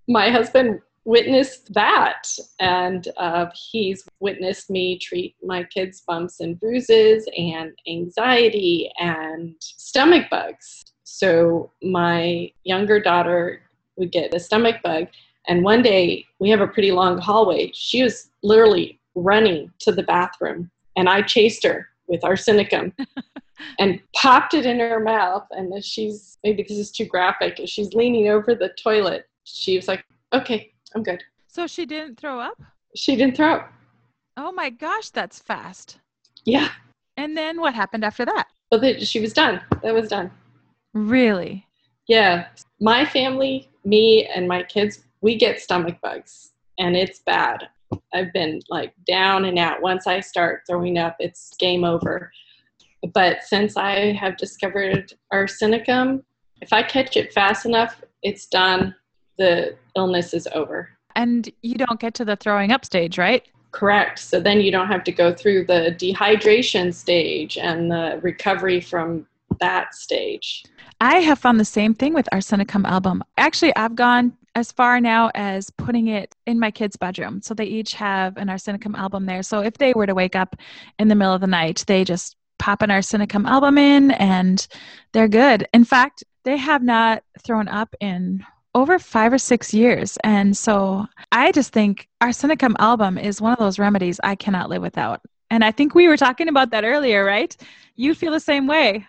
my 0.09 0.31
husband 0.31 0.81
witnessed 1.05 1.73
that, 1.75 2.23
and 2.61 3.09
uh, 3.17 3.47
he's 3.55 4.05
witnessed 4.21 4.71
me 4.71 4.99
treat 4.99 5.35
my 5.43 5.65
kids' 5.65 6.03
bumps 6.07 6.41
and 6.41 6.59
bruises, 6.59 7.29
and 7.37 7.73
anxiety, 7.89 8.91
and 8.99 9.55
stomach 9.61 10.31
bugs. 10.31 10.85
So 11.05 11.71
my 11.83 12.51
younger 12.65 13.01
daughter 13.01 13.63
would 13.97 14.13
get 14.13 14.35
a 14.35 14.41
stomach 14.41 14.77
bug. 14.83 15.09
And 15.49 15.65
one 15.65 15.83
day 15.83 16.25
we 16.39 16.51
have 16.51 16.61
a 16.61 16.69
pretty 16.69 16.93
long 16.93 17.19
hallway. 17.19 17.71
She 17.75 18.03
was 18.03 18.31
literally 18.43 19.01
running 19.15 19.73
to 19.81 19.93
the 19.93 20.05
bathroom, 20.05 20.71
and 20.97 21.09
I 21.09 21.23
chased 21.23 21.65
her 21.65 21.89
with 22.07 22.23
arsenicum 22.23 22.93
and 23.79 24.01
popped 24.15 24.55
it 24.55 24.67
in 24.67 24.79
her 24.79 25.01
mouth. 25.01 25.47
And 25.51 25.75
as 25.75 25.85
she's 25.85 26.39
maybe 26.45 26.63
this 26.63 26.79
is 26.79 26.93
too 26.93 27.07
graphic, 27.07 27.59
as 27.59 27.71
she's 27.71 27.93
leaning 27.95 28.29
over 28.29 28.55
the 28.55 28.71
toilet, 28.83 29.29
she 29.45 29.77
was 29.77 29.89
like, 29.89 30.05
"Okay, 30.33 30.72
I'm 30.95 31.03
good." 31.03 31.23
So 31.47 31.67
she 31.67 31.87
didn't 31.87 32.19
throw 32.19 32.41
up. 32.41 32.61
She 32.95 33.17
didn't 33.17 33.37
throw 33.37 33.55
up. 33.55 33.73
Oh 34.37 34.53
my 34.53 34.71
gosh, 34.71 35.11
that's 35.11 35.39
fast. 35.39 35.99
Yeah. 36.45 36.71
And 37.17 37.37
then 37.37 37.61
what 37.61 37.75
happened 37.75 38.05
after 38.05 38.25
that? 38.25 38.49
Well, 38.71 38.99
she 39.01 39.21
was 39.21 39.33
done. 39.33 39.61
That 39.83 39.95
was 39.95 40.09
done. 40.09 40.31
Really? 40.95 41.67
Yeah. 42.09 42.47
My 42.81 43.05
family, 43.05 43.71
me 43.85 44.27
and 44.35 44.49
my 44.49 44.63
kids, 44.63 45.01
we 45.21 45.37
get 45.37 45.61
stomach 45.61 45.99
bugs 46.03 46.53
and 46.79 46.97
it's 46.97 47.21
bad. 47.21 47.69
I've 48.15 48.33
been 48.33 48.61
like 48.71 48.95
down 49.07 49.45
and 49.45 49.59
out. 49.59 49.83
Once 49.83 50.07
I 50.07 50.21
start 50.21 50.63
throwing 50.67 50.97
up, 50.97 51.17
it's 51.19 51.55
game 51.59 51.85
over. 51.85 52.33
But 53.13 53.43
since 53.43 53.77
I 53.77 54.13
have 54.13 54.37
discovered 54.37 55.13
arsenicum, 55.33 56.23
if 56.63 56.73
I 56.73 56.83
catch 56.83 57.17
it 57.17 57.33
fast 57.33 57.67
enough, 57.67 58.01
it's 58.23 58.47
done. 58.47 58.95
The 59.39 59.77
illness 59.97 60.35
is 60.35 60.49
over. 60.55 60.91
And 61.17 61.51
you 61.63 61.75
don't 61.75 62.01
get 62.01 62.15
to 62.15 62.25
the 62.25 62.37
throwing 62.37 62.73
up 62.73 62.85
stage, 62.85 63.19
right? 63.19 63.47
Correct. 63.71 64.19
So 64.19 64.41
then 64.41 64.61
you 64.61 64.71
don't 64.71 64.89
have 64.89 65.05
to 65.05 65.13
go 65.13 65.33
through 65.33 65.67
the 65.67 65.97
dehydration 65.99 66.93
stage 66.93 67.57
and 67.57 67.91
the 67.91 68.21
recovery 68.23 68.81
from 68.81 69.27
that 69.61 69.95
stage. 69.95 70.65
I 71.01 71.19
have 71.19 71.39
found 71.39 71.59
the 71.59 71.65
same 71.65 71.95
thing 71.95 72.15
with 72.15 72.29
Arsenicum 72.33 72.85
album. 72.85 73.25
Actually, 73.37 73.75
I've 73.77 73.97
gone 73.97 74.37
as 74.55 74.71
far 74.71 75.01
now 75.01 75.31
as 75.35 75.71
putting 75.71 76.09
it 76.09 76.35
in 76.47 76.59
my 76.59 76.71
kids' 76.71 76.97
bedroom. 76.97 77.41
So 77.43 77.55
they 77.55 77.65
each 77.65 77.95
have 77.95 78.37
an 78.37 78.49
Arsenicum 78.49 78.95
album 78.97 79.27
there. 79.27 79.43
So 79.43 79.61
if 79.61 79.79
they 79.79 79.95
were 79.95 80.07
to 80.07 80.15
wake 80.15 80.37
up 80.37 80.57
in 80.99 81.09
the 81.09 81.15
middle 81.15 81.35
of 81.35 81.41
the 81.41 81.47
night, 81.47 81.85
they 81.87 82.05
just 82.05 82.37
pop 82.59 82.83
an 82.83 82.91
Arsenicum 82.91 83.47
album 83.47 83.79
in 83.79 84.11
and 84.13 84.67
they're 85.13 85.29
good. 85.29 85.67
In 85.73 85.85
fact, 85.85 86.23
they 86.45 86.57
have 86.57 86.83
not 86.83 87.25
thrown 87.43 87.69
up 87.69 87.95
in 88.01 88.45
over 88.75 88.99
five 88.99 89.33
or 89.33 89.39
six 89.39 89.75
years. 89.75 90.17
And 90.25 90.57
so 90.57 91.07
I 91.31 91.53
just 91.53 91.73
think 91.73 92.09
our 92.21 92.29
Arsenicum 92.29 92.75
album 92.79 93.19
is 93.19 93.41
one 93.41 93.53
of 93.53 93.59
those 93.59 93.79
remedies 93.79 94.19
I 94.23 94.35
cannot 94.35 94.71
live 94.71 94.83
without. 94.83 95.21
And 95.51 95.65
I 95.65 95.71
think 95.71 95.95
we 95.95 96.09
were 96.09 96.17
talking 96.17 96.49
about 96.49 96.71
that 96.71 96.85
earlier, 96.85 97.25
right? 97.25 97.55
You 97.97 98.15
feel 98.15 98.33
the 98.33 98.41
same 98.41 98.67
way. 98.67 99.07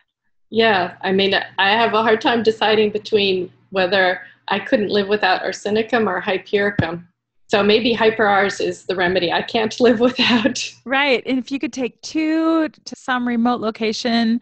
Yeah, 0.50 0.98
I 1.01 1.12
mean, 1.13 1.34
I 1.58 1.72
have 1.72 1.93
a 1.93 2.03
hard 2.03 2.22
time 2.22 2.43
deciding 2.43 2.91
between 2.91 3.51
whether 3.70 4.22
I 4.50 4.60
couldn't 4.60 4.89
live 4.89 5.08
without 5.08 5.41
arsenicum 5.41 6.08
or 6.08 6.20
hypericum. 6.20 7.08
So 7.48 7.63
maybe 7.63 7.93
hyper-Rs 7.93 8.60
is 8.60 8.86
the 8.86 8.96
remedy 8.96 9.32
I 9.32 9.41
can't 9.41 9.79
live 9.79 10.00
without. 10.00 10.74
Right. 10.86 11.24
And 11.25 11.39
if 11.39 11.51
you 11.51 11.60
could 11.60 11.74
take 11.74 12.01
two 12.01 12.67
to 12.70 12.96
some 12.96 13.27
remote 13.27 13.62
location, 13.62 14.41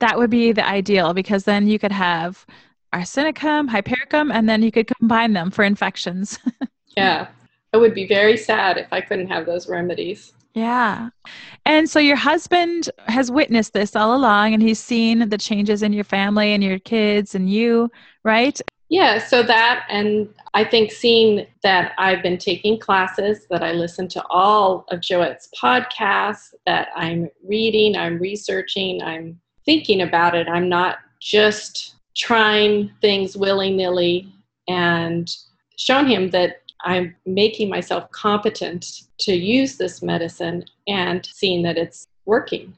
that 0.00 0.18
would 0.18 0.30
be 0.30 0.52
the 0.52 0.66
ideal 0.66 1.12
because 1.12 1.44
then 1.44 1.68
you 1.68 1.78
could 1.78 1.92
have 1.92 2.46
arsenicum, 2.94 3.68
hypericum, 3.68 4.30
and 4.32 4.48
then 4.48 4.62
you 4.62 4.70
could 4.70 4.86
combine 4.98 5.32
them 5.32 5.50
for 5.50 5.64
infections. 5.64 6.38
yeah. 6.96 7.28
It 7.72 7.78
would 7.78 7.94
be 7.94 8.06
very 8.06 8.36
sad 8.36 8.76
if 8.76 8.92
I 8.92 9.00
couldn't 9.00 9.28
have 9.28 9.46
those 9.46 9.68
remedies. 9.68 10.32
Yeah. 10.54 11.08
And 11.64 11.88
so 11.88 11.98
your 11.98 12.16
husband 12.16 12.90
has 13.06 13.30
witnessed 13.30 13.72
this 13.72 13.96
all 13.96 14.14
along 14.14 14.52
and 14.52 14.62
he's 14.62 14.78
seen 14.78 15.30
the 15.30 15.38
changes 15.38 15.82
in 15.82 15.92
your 15.92 16.04
family 16.04 16.52
and 16.52 16.62
your 16.62 16.78
kids 16.78 17.34
and 17.34 17.48
you, 17.50 17.90
right? 18.24 18.60
Yeah, 18.90 19.16
so 19.16 19.42
that, 19.42 19.86
and 19.88 20.28
I 20.52 20.64
think 20.64 20.92
seeing 20.92 21.46
that 21.62 21.92
I've 21.96 22.22
been 22.22 22.36
taking 22.36 22.78
classes, 22.78 23.46
that 23.48 23.62
I 23.62 23.72
listen 23.72 24.06
to 24.08 24.22
all 24.28 24.84
of 24.90 25.00
Joette's 25.00 25.48
podcasts, 25.58 26.52
that 26.66 26.88
I'm 26.94 27.30
reading, 27.42 27.96
I'm 27.96 28.18
researching, 28.18 29.02
I'm 29.02 29.40
thinking 29.64 30.02
about 30.02 30.34
it. 30.34 30.46
I'm 30.46 30.68
not 30.68 30.98
just 31.20 31.94
trying 32.16 32.90
things 33.00 33.36
willy 33.36 33.74
nilly 33.74 34.32
and 34.68 35.34
shown 35.76 36.06
him 36.06 36.30
that 36.30 36.62
I'm 36.84 37.14
making 37.26 37.68
myself 37.68 38.10
competent 38.10 39.02
to 39.20 39.34
use 39.34 39.76
this 39.76 40.02
medicine 40.02 40.64
and 40.88 41.24
seeing 41.24 41.62
that 41.62 41.78
it's 41.78 42.08
working. 42.24 42.74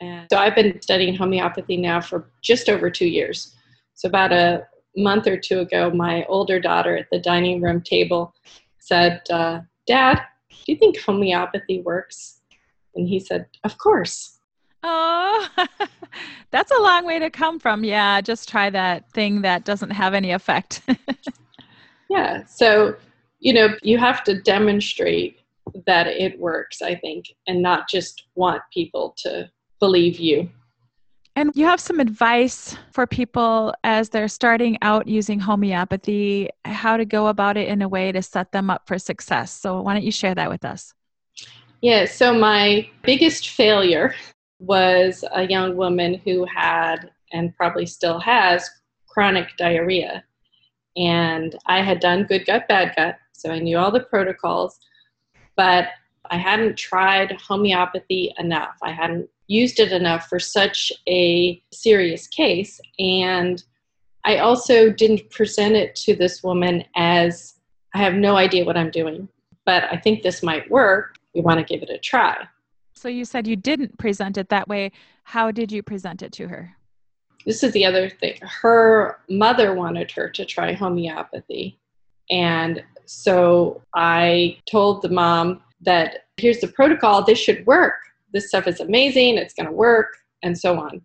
And 0.00 0.26
so 0.30 0.38
I've 0.38 0.54
been 0.54 0.80
studying 0.80 1.14
homeopathy 1.14 1.76
now 1.76 2.00
for 2.00 2.30
just 2.40 2.68
over 2.68 2.88
two 2.88 3.06
years. 3.06 3.56
So 3.94 4.08
about 4.08 4.32
a 4.32 4.66
month 4.96 5.26
or 5.26 5.36
two 5.36 5.60
ago, 5.60 5.90
my 5.90 6.24
older 6.26 6.60
daughter 6.60 6.96
at 6.96 7.08
the 7.10 7.18
dining 7.18 7.60
room 7.60 7.80
table 7.80 8.32
said, 8.78 9.22
uh, 9.30 9.60
Dad, 9.86 10.20
do 10.50 10.72
you 10.72 10.78
think 10.78 11.00
homeopathy 11.00 11.80
works? 11.80 12.40
And 12.94 13.08
he 13.08 13.20
said, 13.20 13.46
Of 13.64 13.78
course. 13.78 14.37
Oh, 14.82 15.48
that's 16.50 16.70
a 16.70 16.80
long 16.80 17.04
way 17.04 17.18
to 17.18 17.30
come 17.30 17.58
from. 17.58 17.84
Yeah, 17.84 18.20
just 18.20 18.48
try 18.48 18.70
that 18.70 19.10
thing 19.12 19.42
that 19.42 19.64
doesn't 19.64 19.90
have 19.90 20.14
any 20.14 20.30
effect. 20.30 20.82
yeah. 22.10 22.44
So 22.46 22.96
you 23.40 23.52
know, 23.52 23.68
you 23.82 23.98
have 23.98 24.24
to 24.24 24.40
demonstrate 24.40 25.40
that 25.86 26.06
it 26.06 26.38
works, 26.38 26.82
I 26.82 26.94
think, 26.96 27.26
and 27.46 27.62
not 27.62 27.88
just 27.88 28.24
want 28.34 28.62
people 28.72 29.14
to 29.18 29.50
believe 29.80 30.18
you. 30.18 30.50
And 31.36 31.52
you 31.54 31.66
have 31.66 31.78
some 31.78 32.00
advice 32.00 32.76
for 32.92 33.06
people 33.06 33.72
as 33.84 34.08
they're 34.08 34.26
starting 34.26 34.76
out 34.82 35.06
using 35.06 35.38
homeopathy, 35.38 36.48
how 36.64 36.96
to 36.96 37.04
go 37.04 37.28
about 37.28 37.56
it 37.56 37.68
in 37.68 37.80
a 37.80 37.88
way 37.88 38.10
to 38.10 38.22
set 38.22 38.50
them 38.50 38.70
up 38.70 38.88
for 38.88 38.98
success. 38.98 39.52
So, 39.52 39.80
why 39.82 39.94
don't 39.94 40.02
you 40.02 40.10
share 40.10 40.34
that 40.34 40.50
with 40.50 40.64
us? 40.64 40.92
Yeah, 41.80 42.06
so 42.06 42.34
my 42.34 42.88
biggest 43.04 43.50
failure 43.50 44.16
was 44.58 45.24
a 45.32 45.46
young 45.46 45.76
woman 45.76 46.20
who 46.24 46.44
had, 46.44 47.10
and 47.32 47.56
probably 47.56 47.86
still 47.86 48.18
has, 48.18 48.68
chronic 49.06 49.56
diarrhea. 49.56 50.24
And 50.96 51.56
I 51.66 51.82
had 51.82 52.00
done 52.00 52.24
good 52.24 52.46
gut, 52.46 52.66
bad 52.68 52.94
gut, 52.96 53.18
so 53.32 53.50
I 53.50 53.60
knew 53.60 53.78
all 53.78 53.92
the 53.92 54.00
protocols, 54.00 54.78
but 55.56 55.88
I 56.30 56.36
hadn't 56.36 56.76
tried 56.76 57.32
homeopathy 57.40 58.34
enough. 58.38 58.76
I 58.82 58.92
hadn't 58.92 59.28
used 59.46 59.80
it 59.80 59.92
enough 59.92 60.28
for 60.28 60.38
such 60.38 60.92
a 61.08 61.62
serious 61.72 62.26
case. 62.26 62.80
And 62.98 63.62
I 64.24 64.38
also 64.38 64.90
didn't 64.90 65.30
present 65.30 65.74
it 65.74 65.94
to 65.96 66.14
this 66.14 66.42
woman 66.42 66.84
as 66.96 67.54
I 67.94 67.98
have 67.98 68.14
no 68.14 68.36
idea 68.36 68.64
what 68.64 68.76
I'm 68.76 68.90
doing, 68.90 69.28
but 69.64 69.84
I 69.84 69.96
think 69.96 70.22
this 70.22 70.42
might 70.42 70.70
work. 70.70 71.16
We 71.34 71.40
want 71.40 71.58
to 71.58 71.64
give 71.64 71.82
it 71.82 71.90
a 71.90 71.98
try. 71.98 72.36
So 72.98 73.08
you 73.08 73.24
said 73.24 73.46
you 73.46 73.56
didn't 73.56 73.96
present 73.98 74.36
it 74.36 74.48
that 74.48 74.68
way. 74.68 74.90
How 75.22 75.50
did 75.50 75.70
you 75.70 75.82
present 75.82 76.22
it 76.22 76.32
to 76.32 76.48
her? 76.48 76.74
This 77.46 77.62
is 77.62 77.72
the 77.72 77.84
other 77.84 78.10
thing. 78.10 78.38
Her 78.42 79.20
mother 79.28 79.72
wanted 79.72 80.10
her 80.12 80.28
to 80.30 80.44
try 80.44 80.72
homeopathy. 80.72 81.78
And 82.30 82.82
so 83.06 83.82
I 83.94 84.58
told 84.70 85.02
the 85.02 85.08
mom 85.08 85.62
that 85.80 86.26
here's 86.36 86.58
the 86.58 86.68
protocol, 86.68 87.24
this 87.24 87.38
should 87.38 87.64
work. 87.66 87.94
This 88.32 88.48
stuff 88.48 88.66
is 88.66 88.80
amazing, 88.80 89.38
it's 89.38 89.54
going 89.54 89.66
to 89.66 89.72
work, 89.72 90.16
and 90.42 90.58
so 90.58 90.78
on. 90.78 91.00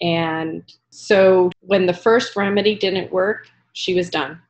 And 0.00 0.62
so 0.90 1.50
when 1.60 1.86
the 1.86 1.92
first 1.92 2.36
remedy 2.36 2.74
didn't 2.76 3.12
work, 3.12 3.48
she 3.72 3.94
was 3.94 4.08
done. 4.08 4.40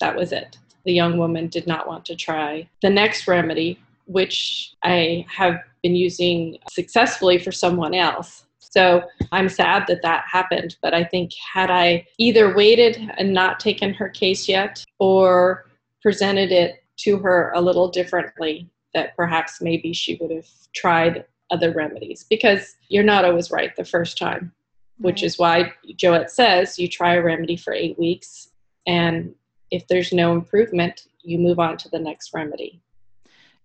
That 0.00 0.16
was 0.16 0.32
it. 0.32 0.58
The 0.84 0.92
young 0.92 1.18
woman 1.18 1.46
did 1.46 1.66
not 1.66 1.88
want 1.88 2.04
to 2.06 2.16
try 2.16 2.68
the 2.82 2.90
next 2.90 3.26
remedy, 3.26 3.80
which 4.06 4.74
I 4.82 5.24
have 5.28 5.60
been 5.86 5.94
using 5.94 6.58
successfully 6.68 7.38
for 7.38 7.52
someone 7.52 7.94
else. 7.94 8.46
So 8.58 9.02
I'm 9.30 9.48
sad 9.48 9.84
that 9.86 10.02
that 10.02 10.24
happened. 10.28 10.76
But 10.82 10.92
I 10.94 11.04
think 11.04 11.30
had 11.54 11.70
I 11.70 12.06
either 12.18 12.56
waited 12.56 12.94
and 13.18 13.32
not 13.32 13.60
taken 13.60 13.94
her 13.94 14.08
case 14.08 14.48
yet, 14.48 14.84
or 14.98 15.70
presented 16.02 16.50
it 16.50 16.82
to 17.04 17.18
her 17.18 17.52
a 17.54 17.60
little 17.60 17.88
differently, 17.88 18.68
that 18.94 19.14
perhaps 19.16 19.60
maybe 19.60 19.92
she 19.92 20.18
would 20.20 20.32
have 20.32 20.48
tried 20.74 21.24
other 21.50 21.72
remedies 21.72 22.26
because 22.28 22.74
you're 22.88 23.04
not 23.04 23.24
always 23.24 23.52
right 23.52 23.76
the 23.76 23.84
first 23.84 24.18
time, 24.18 24.52
which 24.98 25.22
is 25.22 25.38
why 25.38 25.72
Joette 26.02 26.30
says 26.30 26.78
you 26.80 26.88
try 26.88 27.14
a 27.14 27.22
remedy 27.22 27.56
for 27.56 27.72
eight 27.72 27.96
weeks, 27.96 28.48
and 28.88 29.34
if 29.70 29.86
there's 29.86 30.12
no 30.12 30.32
improvement, 30.32 31.06
you 31.22 31.38
move 31.38 31.60
on 31.60 31.76
to 31.76 31.88
the 31.90 31.98
next 31.98 32.34
remedy. 32.34 32.80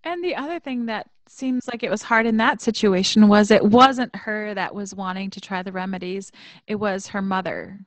And 0.03 0.23
the 0.23 0.35
other 0.35 0.59
thing 0.59 0.87
that 0.87 1.07
seems 1.27 1.67
like 1.67 1.83
it 1.83 1.91
was 1.91 2.01
hard 2.01 2.25
in 2.25 2.37
that 2.37 2.61
situation 2.61 3.27
was 3.27 3.51
it 3.51 3.63
wasn't 3.63 4.15
her 4.15 4.53
that 4.53 4.73
was 4.73 4.95
wanting 4.95 5.29
to 5.31 5.41
try 5.41 5.63
the 5.63 5.71
remedies, 5.71 6.31
it 6.67 6.75
was 6.75 7.07
her 7.07 7.21
mother. 7.21 7.79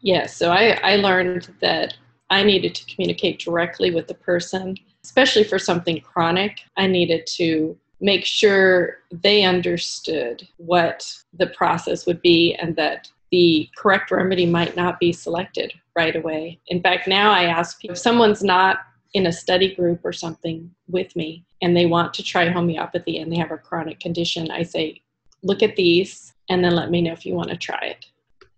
Yes, 0.00 0.36
so 0.36 0.50
I, 0.50 0.78
I 0.82 0.96
learned 0.96 1.54
that 1.60 1.94
I 2.30 2.42
needed 2.42 2.74
to 2.74 2.94
communicate 2.94 3.38
directly 3.38 3.92
with 3.92 4.06
the 4.06 4.14
person, 4.14 4.76
especially 5.04 5.44
for 5.44 5.58
something 5.58 6.00
chronic. 6.00 6.60
I 6.76 6.86
needed 6.86 7.26
to 7.34 7.76
make 8.00 8.24
sure 8.24 8.98
they 9.10 9.44
understood 9.44 10.46
what 10.56 11.06
the 11.34 11.48
process 11.48 12.04
would 12.04 12.20
be 12.20 12.54
and 12.54 12.74
that 12.76 13.08
the 13.30 13.68
correct 13.76 14.10
remedy 14.10 14.44
might 14.44 14.76
not 14.76 14.98
be 14.98 15.12
selected 15.12 15.72
right 15.96 16.16
away. 16.16 16.60
In 16.66 16.82
fact, 16.82 17.06
now 17.06 17.30
I 17.30 17.44
ask 17.44 17.80
people 17.80 17.92
if 17.92 17.98
someone's 17.98 18.42
not 18.42 18.78
in 19.14 19.26
a 19.26 19.32
study 19.32 19.74
group 19.74 20.00
or 20.04 20.12
something 20.12 20.70
with 20.88 21.14
me 21.16 21.44
and 21.60 21.76
they 21.76 21.86
want 21.86 22.14
to 22.14 22.22
try 22.22 22.48
homeopathy 22.48 23.18
and 23.18 23.30
they 23.30 23.36
have 23.36 23.52
a 23.52 23.58
chronic 23.58 24.00
condition, 24.00 24.50
I 24.50 24.62
say, 24.62 25.02
look 25.42 25.62
at 25.62 25.76
these 25.76 26.32
and 26.48 26.64
then 26.64 26.74
let 26.74 26.90
me 26.90 27.02
know 27.02 27.12
if 27.12 27.26
you 27.26 27.34
want 27.34 27.50
to 27.50 27.56
try 27.56 27.80
it. 27.80 28.06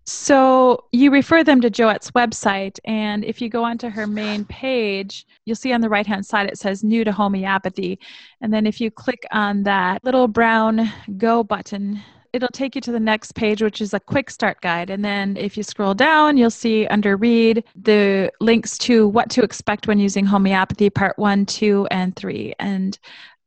So 0.07 0.85
you 0.91 1.09
refer 1.09 1.43
them 1.43 1.61
to 1.61 1.69
Joette's 1.71 2.11
website, 2.11 2.77
and 2.85 3.25
if 3.25 3.41
you 3.41 3.49
go 3.49 3.63
onto 3.63 3.89
her 3.89 4.05
main 4.05 4.45
page, 4.45 5.25
you'll 5.45 5.55
see 5.55 5.73
on 5.73 5.81
the 5.81 5.89
right 5.89 6.05
hand 6.05 6.23
side 6.23 6.47
it 6.47 6.59
says 6.59 6.83
new 6.83 7.03
to 7.03 7.11
homeopathy. 7.11 7.97
And 8.39 8.53
then 8.53 8.67
if 8.67 8.79
you 8.79 8.91
click 8.91 9.25
on 9.31 9.63
that 9.63 10.03
little 10.03 10.27
brown 10.27 10.91
go 11.17 11.43
button, 11.43 12.03
it'll 12.35 12.49
take 12.49 12.75
you 12.75 12.81
to 12.81 12.91
the 12.91 12.99
next 12.99 13.33
page, 13.33 13.61
which 13.61 13.79
is 13.79 13.93
a 13.93 13.99
quick 13.99 14.29
start 14.29 14.59
guide. 14.59 14.89
And 14.89 15.05
then 15.05 15.37
if 15.37 15.55
you 15.55 15.63
scroll 15.63 15.93
down, 15.93 16.35
you'll 16.35 16.49
see 16.49 16.85
under 16.87 17.15
read 17.15 17.63
the 17.81 18.29
links 18.41 18.77
to 18.79 19.07
what 19.07 19.29
to 19.31 19.41
expect 19.41 19.87
when 19.87 19.99
using 19.99 20.25
homeopathy 20.25 20.89
part 20.89 21.17
one, 21.17 21.45
two, 21.45 21.87
and 21.91 22.13
three. 22.13 22.53
And 22.59 22.99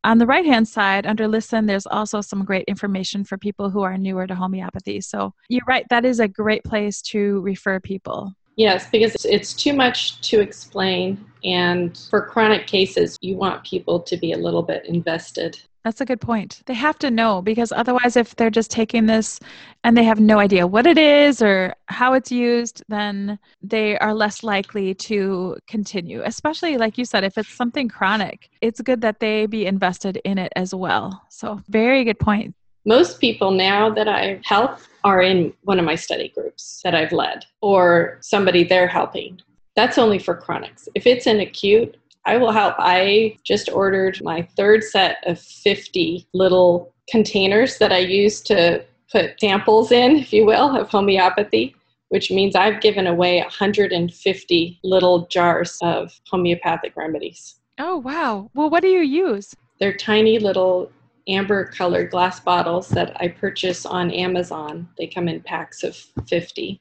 on 0.04 0.16
the 0.16 0.26
right 0.26 0.46
hand 0.46 0.66
side 0.66 1.06
under 1.06 1.28
listen, 1.28 1.66
there's 1.66 1.86
also 1.86 2.22
some 2.22 2.46
great 2.46 2.64
information 2.66 3.24
for 3.24 3.36
people 3.36 3.68
who 3.68 3.82
are 3.82 3.98
newer 3.98 4.26
to 4.26 4.34
homeopathy. 4.34 5.02
So 5.02 5.34
you're 5.50 5.60
right, 5.68 5.84
that 5.90 6.06
is 6.06 6.18
a 6.18 6.26
great 6.26 6.64
place 6.64 7.02
to 7.02 7.40
refer 7.42 7.80
people. 7.80 8.32
Yes, 8.58 8.90
because 8.90 9.24
it's 9.24 9.54
too 9.54 9.72
much 9.72 10.20
to 10.22 10.40
explain. 10.40 11.24
And 11.44 11.96
for 12.10 12.26
chronic 12.26 12.66
cases, 12.66 13.16
you 13.20 13.36
want 13.36 13.64
people 13.64 14.00
to 14.00 14.16
be 14.16 14.32
a 14.32 14.36
little 14.36 14.64
bit 14.64 14.84
invested. 14.86 15.56
That's 15.84 16.00
a 16.00 16.04
good 16.04 16.20
point. 16.20 16.62
They 16.66 16.74
have 16.74 16.98
to 16.98 17.10
know 17.10 17.40
because 17.40 17.70
otherwise, 17.70 18.16
if 18.16 18.34
they're 18.34 18.50
just 18.50 18.72
taking 18.72 19.06
this 19.06 19.38
and 19.84 19.96
they 19.96 20.02
have 20.02 20.18
no 20.18 20.40
idea 20.40 20.66
what 20.66 20.88
it 20.88 20.98
is 20.98 21.40
or 21.40 21.72
how 21.86 22.14
it's 22.14 22.32
used, 22.32 22.82
then 22.88 23.38
they 23.62 23.96
are 24.00 24.12
less 24.12 24.42
likely 24.42 24.92
to 24.92 25.56
continue. 25.68 26.20
Especially, 26.24 26.76
like 26.78 26.98
you 26.98 27.04
said, 27.04 27.22
if 27.22 27.38
it's 27.38 27.54
something 27.54 27.88
chronic, 27.88 28.50
it's 28.60 28.80
good 28.80 29.00
that 29.02 29.20
they 29.20 29.46
be 29.46 29.66
invested 29.66 30.20
in 30.24 30.36
it 30.36 30.52
as 30.56 30.74
well. 30.74 31.22
So, 31.28 31.62
very 31.68 32.02
good 32.02 32.18
point. 32.18 32.56
Most 32.88 33.20
people 33.20 33.50
now 33.50 33.90
that 33.90 34.08
I 34.08 34.40
help 34.44 34.78
are 35.04 35.20
in 35.20 35.52
one 35.64 35.78
of 35.78 35.84
my 35.84 35.94
study 35.94 36.30
groups 36.34 36.80
that 36.82 36.94
I've 36.94 37.12
led 37.12 37.44
or 37.60 38.16
somebody 38.22 38.64
they're 38.64 38.88
helping. 38.88 39.38
That's 39.76 39.98
only 39.98 40.18
for 40.18 40.34
chronics. 40.34 40.88
If 40.94 41.06
it's 41.06 41.26
an 41.26 41.40
acute, 41.40 41.98
I 42.24 42.38
will 42.38 42.50
help. 42.50 42.76
I 42.78 43.36
just 43.44 43.68
ordered 43.68 44.24
my 44.24 44.40
third 44.56 44.82
set 44.82 45.18
of 45.26 45.38
50 45.38 46.28
little 46.32 46.94
containers 47.10 47.76
that 47.76 47.92
I 47.92 47.98
use 47.98 48.40
to 48.44 48.82
put 49.12 49.38
samples 49.38 49.92
in, 49.92 50.16
if 50.16 50.32
you 50.32 50.46
will, 50.46 50.74
of 50.74 50.88
homeopathy, 50.88 51.76
which 52.08 52.30
means 52.30 52.56
I've 52.56 52.80
given 52.80 53.06
away 53.06 53.42
150 53.42 54.80
little 54.82 55.26
jars 55.26 55.76
of 55.82 56.18
homeopathic 56.30 56.96
remedies. 56.96 57.56
Oh, 57.78 57.98
wow. 57.98 58.50
Well, 58.54 58.70
what 58.70 58.80
do 58.80 58.88
you 58.88 59.02
use? 59.02 59.54
They're 59.78 59.92
tiny 59.92 60.38
little 60.38 60.90
amber 61.28 61.64
colored 61.64 62.10
glass 62.10 62.40
bottles 62.40 62.88
that 62.88 63.16
I 63.20 63.28
purchase 63.28 63.84
on 63.84 64.10
Amazon. 64.10 64.88
They 64.96 65.06
come 65.06 65.28
in 65.28 65.40
packs 65.40 65.84
of 65.84 65.96
50. 66.26 66.80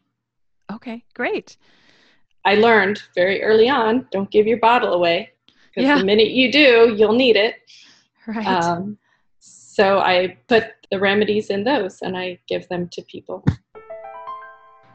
Okay, 0.72 1.04
great. 1.14 1.58
I 2.46 2.56
learned 2.56 3.02
very 3.14 3.44
early 3.44 3.70
on 3.70 4.08
don't 4.12 4.32
give 4.32 4.48
your 4.48 4.58
bottle 4.58 4.94
away 4.94 5.32
because 5.70 5.88
yeah. 5.88 5.98
the 6.00 6.06
minute 6.06 6.30
you 6.30 6.52
do, 6.52 6.96
you'll 6.98 7.14
need 7.14 7.36
it. 7.36 7.56
Right. 8.26 8.48
Um, 8.48 8.98
so 9.40 10.00
I 10.00 10.38
put 10.48 10.72
the 10.90 11.00
remedies 11.00 11.50
in 11.50 11.64
those 11.64 12.02
and 12.02 12.18
I 12.18 12.40
give 12.48 12.68
them 12.70 12.88
to 12.90 13.02
people. 13.04 13.46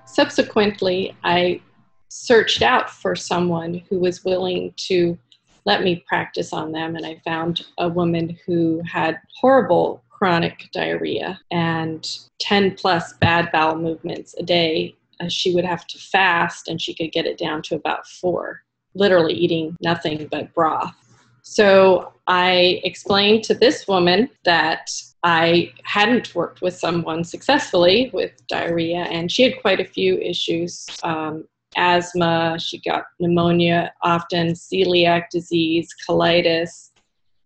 Subsequently, 0.06 1.16
I 1.24 1.60
searched 2.08 2.62
out 2.62 2.90
for 2.90 3.14
someone 3.14 3.82
who 3.88 3.98
was 3.98 4.24
willing 4.24 4.74
to 4.76 5.16
let 5.64 5.82
me 5.82 6.04
practice 6.06 6.52
on 6.52 6.72
them, 6.72 6.96
and 6.96 7.06
I 7.06 7.20
found 7.24 7.66
a 7.78 7.88
woman 7.88 8.38
who 8.46 8.82
had 8.90 9.20
horrible 9.40 10.02
chronic 10.08 10.68
diarrhea 10.72 11.40
and 11.50 12.08
10 12.40 12.76
plus 12.76 13.14
bad 13.14 13.50
bowel 13.52 13.76
movements 13.76 14.34
a 14.38 14.42
day. 14.42 14.94
Uh, 15.20 15.28
she 15.28 15.54
would 15.54 15.64
have 15.64 15.86
to 15.86 15.98
fast 15.98 16.68
and 16.68 16.80
she 16.80 16.94
could 16.94 17.12
get 17.12 17.26
it 17.26 17.38
down 17.38 17.62
to 17.62 17.74
about 17.74 18.06
four 18.06 18.62
literally 18.94 19.34
eating 19.34 19.76
nothing 19.80 20.28
but 20.30 20.52
broth. 20.54 20.94
So 21.42 22.12
I 22.26 22.80
explained 22.84 23.44
to 23.44 23.54
this 23.54 23.88
woman 23.88 24.28
that 24.44 24.90
I 25.24 25.72
hadn't 25.84 26.34
worked 26.34 26.62
with 26.62 26.76
someone 26.76 27.24
successfully 27.24 28.10
with 28.12 28.32
diarrhea, 28.48 28.98
and 28.98 29.30
she 29.30 29.42
had 29.42 29.60
quite 29.60 29.80
a 29.80 29.84
few 29.84 30.18
issues 30.18 30.86
um, 31.02 31.46
asthma, 31.76 32.58
she 32.58 32.78
got 32.80 33.04
pneumonia 33.20 33.92
often, 34.02 34.48
celiac 34.48 35.30
disease, 35.30 35.88
colitis. 36.08 36.90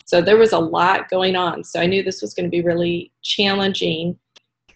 So 0.04 0.21
there 0.21 0.37
was 0.37 0.52
a 0.52 0.59
lot 0.59 1.09
going 1.09 1.37
on. 1.37 1.64
So 1.64 1.80
I 1.80 1.87
knew 1.87 2.02
this 2.02 2.23
was 2.23 2.35
going 2.35 2.47
to 2.47 2.50
be 2.50 2.62
really 2.62 3.12
challenging. 3.23 4.18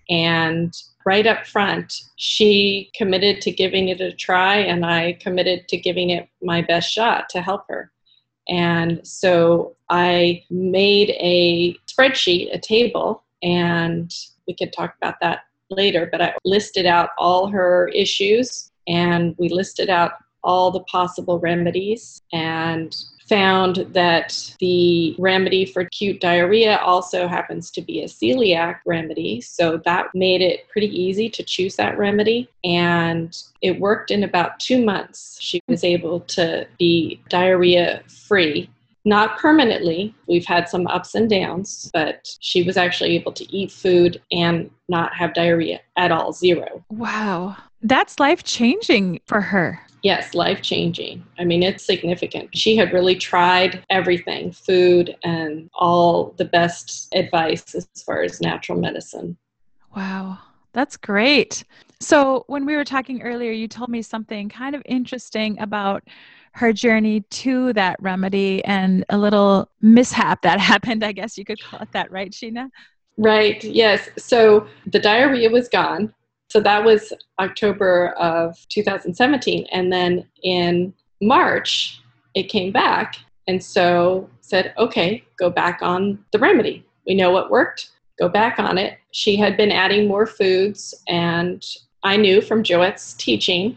And 0.08 0.74
right 1.06 1.26
up 1.26 1.46
front, 1.46 1.94
she 2.16 2.90
committed 2.94 3.40
to 3.42 3.50
giving 3.50 3.88
it 3.88 4.00
a 4.00 4.12
try, 4.12 4.56
and 4.56 4.84
I 4.84 5.14
committed 5.20 5.68
to 5.68 5.76
giving 5.76 6.10
it 6.10 6.28
my 6.42 6.62
best 6.62 6.92
shot 6.92 7.28
to 7.30 7.40
help 7.40 7.64
her. 7.68 7.92
And 8.48 9.06
so 9.06 9.76
I 9.88 10.42
made 10.50 11.10
a 11.10 11.76
spreadsheet, 11.86 12.52
a 12.52 12.58
table, 12.58 13.22
and 13.42 14.12
we 14.46 14.54
could 14.54 14.72
talk 14.72 14.94
about 15.00 15.20
that 15.20 15.40
later, 15.70 16.08
but 16.10 16.20
I 16.20 16.34
listed 16.44 16.86
out 16.86 17.10
all 17.16 17.46
her 17.46 17.88
issues 17.94 18.69
and 18.86 19.34
we 19.38 19.48
listed 19.48 19.90
out 19.90 20.12
all 20.42 20.70
the 20.70 20.80
possible 20.80 21.38
remedies 21.38 22.22
and 22.32 22.96
found 23.28 23.86
that 23.92 24.56
the 24.58 25.14
remedy 25.16 25.64
for 25.64 25.82
acute 25.82 26.20
diarrhea 26.20 26.78
also 26.78 27.28
happens 27.28 27.70
to 27.70 27.80
be 27.80 28.02
a 28.02 28.06
celiac 28.06 28.80
remedy. 28.84 29.40
So 29.40 29.80
that 29.84 30.06
made 30.14 30.42
it 30.42 30.68
pretty 30.68 30.88
easy 30.88 31.30
to 31.30 31.44
choose 31.44 31.76
that 31.76 31.96
remedy. 31.96 32.48
And 32.64 33.40
it 33.62 33.78
worked 33.78 34.10
in 34.10 34.24
about 34.24 34.58
two 34.58 34.84
months. 34.84 35.38
She 35.40 35.62
was 35.68 35.84
able 35.84 36.20
to 36.20 36.66
be 36.76 37.22
diarrhea 37.28 38.02
free. 38.08 38.68
Not 39.04 39.38
permanently. 39.38 40.12
We've 40.26 40.44
had 40.44 40.68
some 40.68 40.86
ups 40.88 41.14
and 41.14 41.30
downs, 41.30 41.88
but 41.94 42.36
she 42.40 42.64
was 42.64 42.76
actually 42.76 43.14
able 43.14 43.32
to 43.32 43.56
eat 43.56 43.70
food 43.70 44.20
and 44.32 44.70
not 44.88 45.14
have 45.14 45.34
diarrhea 45.34 45.80
at 45.96 46.10
all, 46.10 46.32
zero. 46.32 46.84
Wow. 46.90 47.56
That's 47.82 48.18
life 48.18 48.44
changing 48.44 49.20
for 49.26 49.40
her. 49.40 49.80
Yes, 50.02 50.34
life 50.34 50.62
changing. 50.62 51.24
I 51.38 51.44
mean, 51.44 51.62
it's 51.62 51.84
significant. 51.84 52.56
She 52.56 52.76
had 52.76 52.92
really 52.92 53.14
tried 53.14 53.84
everything 53.90 54.50
food 54.52 55.16
and 55.22 55.68
all 55.74 56.34
the 56.38 56.46
best 56.46 57.08
advice 57.14 57.74
as 57.74 57.86
far 58.04 58.22
as 58.22 58.40
natural 58.40 58.78
medicine. 58.80 59.36
Wow, 59.94 60.38
that's 60.72 60.96
great. 60.96 61.64
So, 62.00 62.44
when 62.46 62.64
we 62.64 62.76
were 62.76 62.84
talking 62.84 63.20
earlier, 63.20 63.52
you 63.52 63.68
told 63.68 63.90
me 63.90 64.00
something 64.00 64.48
kind 64.48 64.74
of 64.74 64.82
interesting 64.86 65.58
about 65.58 66.02
her 66.54 66.72
journey 66.72 67.20
to 67.20 67.72
that 67.74 67.96
remedy 68.00 68.64
and 68.64 69.04
a 69.10 69.18
little 69.18 69.70
mishap 69.82 70.42
that 70.42 70.60
happened. 70.60 71.04
I 71.04 71.12
guess 71.12 71.36
you 71.36 71.44
could 71.44 71.60
call 71.60 71.80
it 71.80 71.88
that, 71.92 72.10
right, 72.10 72.30
Sheena? 72.30 72.70
Right, 73.18 73.62
yes. 73.62 74.08
So, 74.16 74.66
the 74.86 74.98
diarrhea 74.98 75.50
was 75.50 75.68
gone 75.68 76.14
so 76.50 76.60
that 76.60 76.84
was 76.84 77.12
October 77.38 78.08
of 78.18 78.56
2017. 78.70 79.66
And 79.70 79.92
then 79.92 80.26
in 80.42 80.92
March, 81.22 82.02
it 82.34 82.44
came 82.44 82.72
back. 82.72 83.16
And 83.46 83.62
so 83.62 84.28
said, 84.40 84.74
okay, 84.76 85.24
go 85.38 85.48
back 85.48 85.78
on 85.80 86.18
the 86.32 86.40
remedy. 86.40 86.84
We 87.06 87.14
know 87.14 87.30
what 87.30 87.50
worked, 87.50 87.90
go 88.18 88.28
back 88.28 88.58
on 88.58 88.78
it. 88.78 88.98
She 89.12 89.36
had 89.36 89.56
been 89.56 89.70
adding 89.70 90.06
more 90.06 90.26
foods, 90.26 90.94
and 91.08 91.64
I 92.02 92.16
knew 92.16 92.40
from 92.40 92.62
Joette's 92.62 93.14
teaching 93.14 93.76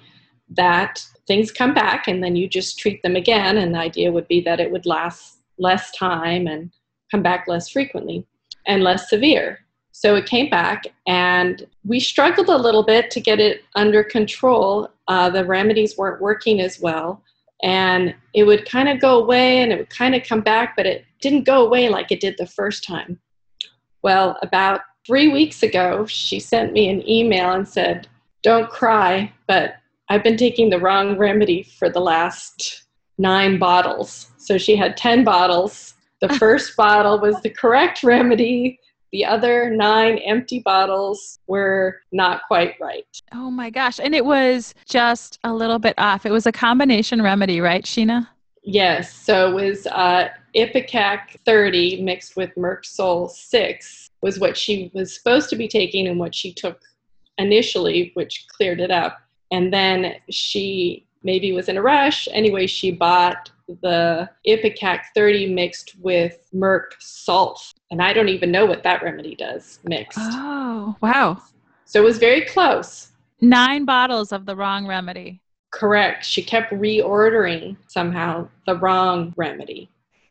that 0.49 1.03
things 1.27 1.51
come 1.51 1.73
back 1.73 2.07
and 2.07 2.23
then 2.23 2.35
you 2.35 2.47
just 2.47 2.79
treat 2.79 3.01
them 3.01 3.15
again. 3.15 3.57
And 3.57 3.73
the 3.73 3.79
idea 3.79 4.11
would 4.11 4.27
be 4.27 4.41
that 4.41 4.59
it 4.59 4.71
would 4.71 4.85
last 4.85 5.39
less 5.57 5.91
time 5.91 6.47
and 6.47 6.71
come 7.11 7.23
back 7.23 7.47
less 7.47 7.69
frequently 7.69 8.25
and 8.67 8.83
less 8.83 9.09
severe. 9.09 9.59
So 9.93 10.15
it 10.15 10.25
came 10.25 10.49
back, 10.49 10.87
and 11.07 11.65
we 11.85 11.99
struggled 11.99 12.49
a 12.49 12.57
little 12.57 12.83
bit 12.83 13.11
to 13.11 13.21
get 13.21 13.39
it 13.39 13.63
under 13.75 14.03
control. 14.03 14.89
Uh, 15.07 15.29
the 15.29 15.45
remedies 15.45 15.97
weren't 15.97 16.21
working 16.21 16.59
as 16.59 16.79
well. 16.81 17.21
And 17.61 18.13
it 18.33 18.43
would 18.43 18.67
kind 18.69 18.89
of 18.89 18.99
go 18.99 19.21
away 19.21 19.61
and 19.61 19.71
it 19.71 19.77
would 19.77 19.89
kind 19.89 20.15
of 20.15 20.23
come 20.23 20.41
back, 20.41 20.75
but 20.75 20.85
it 20.85 21.05
didn't 21.21 21.45
go 21.45 21.65
away 21.65 21.87
like 21.87 22.11
it 22.11 22.19
did 22.19 22.35
the 22.37 22.47
first 22.47 22.83
time. 22.83 23.19
Well, 24.01 24.37
about 24.41 24.81
three 25.05 25.29
weeks 25.29 25.63
ago, 25.63 26.05
she 26.07 26.39
sent 26.39 26.73
me 26.73 26.89
an 26.89 27.07
email 27.07 27.51
and 27.51 27.67
said, 27.67 28.07
Don't 28.41 28.69
cry, 28.69 29.31
but 29.47 29.75
I've 30.09 30.23
been 30.23 30.37
taking 30.37 30.69
the 30.69 30.79
wrong 30.79 31.17
remedy 31.17 31.63
for 31.63 31.89
the 31.89 32.01
last 32.01 32.83
nine 33.17 33.59
bottles. 33.59 34.31
So 34.37 34.57
she 34.57 34.75
had 34.75 34.97
10 34.97 35.23
bottles. 35.23 35.93
The 36.19 36.29
first 36.39 36.75
bottle 36.75 37.19
was 37.19 37.39
the 37.41 37.49
correct 37.49 38.03
remedy. 38.03 38.79
The 39.13 39.25
other 39.25 39.69
nine 39.69 40.17
empty 40.17 40.59
bottles 40.59 41.37
were 41.45 42.01
not 42.11 42.41
quite 42.47 42.73
right. 42.81 43.05
Oh 43.31 43.51
my 43.51 43.69
gosh. 43.69 43.99
And 43.99 44.15
it 44.15 44.25
was 44.25 44.73
just 44.89 45.37
a 45.43 45.53
little 45.53 45.77
bit 45.77 45.93
off. 45.99 46.25
It 46.25 46.31
was 46.31 46.47
a 46.47 46.51
combination 46.51 47.21
remedy, 47.21 47.61
right, 47.61 47.85
Sheena? 47.85 48.27
Yes. 48.63 49.13
So 49.13 49.51
it 49.51 49.53
was 49.53 49.85
uh, 49.85 50.29
Ipecac 50.55 51.39
30 51.45 52.01
mixed 52.01 52.35
with 52.35 52.57
Merc 52.57 52.85
Sol 52.85 53.27
6 53.27 54.09
was 54.23 54.39
what 54.39 54.57
she 54.57 54.89
was 54.95 55.13
supposed 55.13 55.47
to 55.51 55.55
be 55.55 55.67
taking 55.67 56.07
and 56.07 56.19
what 56.19 56.33
she 56.33 56.51
took 56.51 56.79
initially, 57.37 58.11
which 58.15 58.47
cleared 58.47 58.79
it 58.79 58.89
up. 58.89 59.19
And 59.51 59.71
then 59.71 60.15
she 60.31 61.05
maybe 61.21 61.51
was 61.51 61.69
in 61.69 61.77
a 61.77 61.83
rush. 61.83 62.27
Anyway, 62.31 62.65
she 62.65 62.89
bought 62.89 63.51
the 63.67 64.29
Ipecac 64.47 65.05
30 65.15 65.53
mixed 65.53 65.95
with 65.99 66.47
Merc 66.53 66.95
Sulf. 66.99 67.73
And 67.91 68.01
I 68.01 68.13
don't 68.13 68.29
even 68.29 68.51
know 68.51 68.65
what 68.65 68.83
that 68.83 69.01
remedy 69.03 69.35
does 69.35 69.79
mixed. 69.83 70.19
Oh, 70.21 70.95
wow. 71.01 71.41
So 71.85 72.01
it 72.01 72.05
was 72.05 72.17
very 72.17 72.41
close. 72.45 73.09
Nine 73.41 73.85
bottles 73.85 74.31
of 74.31 74.45
the 74.45 74.55
wrong 74.55 74.87
remedy. 74.87 75.41
Correct. 75.71 76.23
She 76.25 76.43
kept 76.43 76.71
reordering 76.71 77.77
somehow 77.87 78.47
the 78.67 78.77
wrong 78.77 79.33
remedy. 79.37 79.89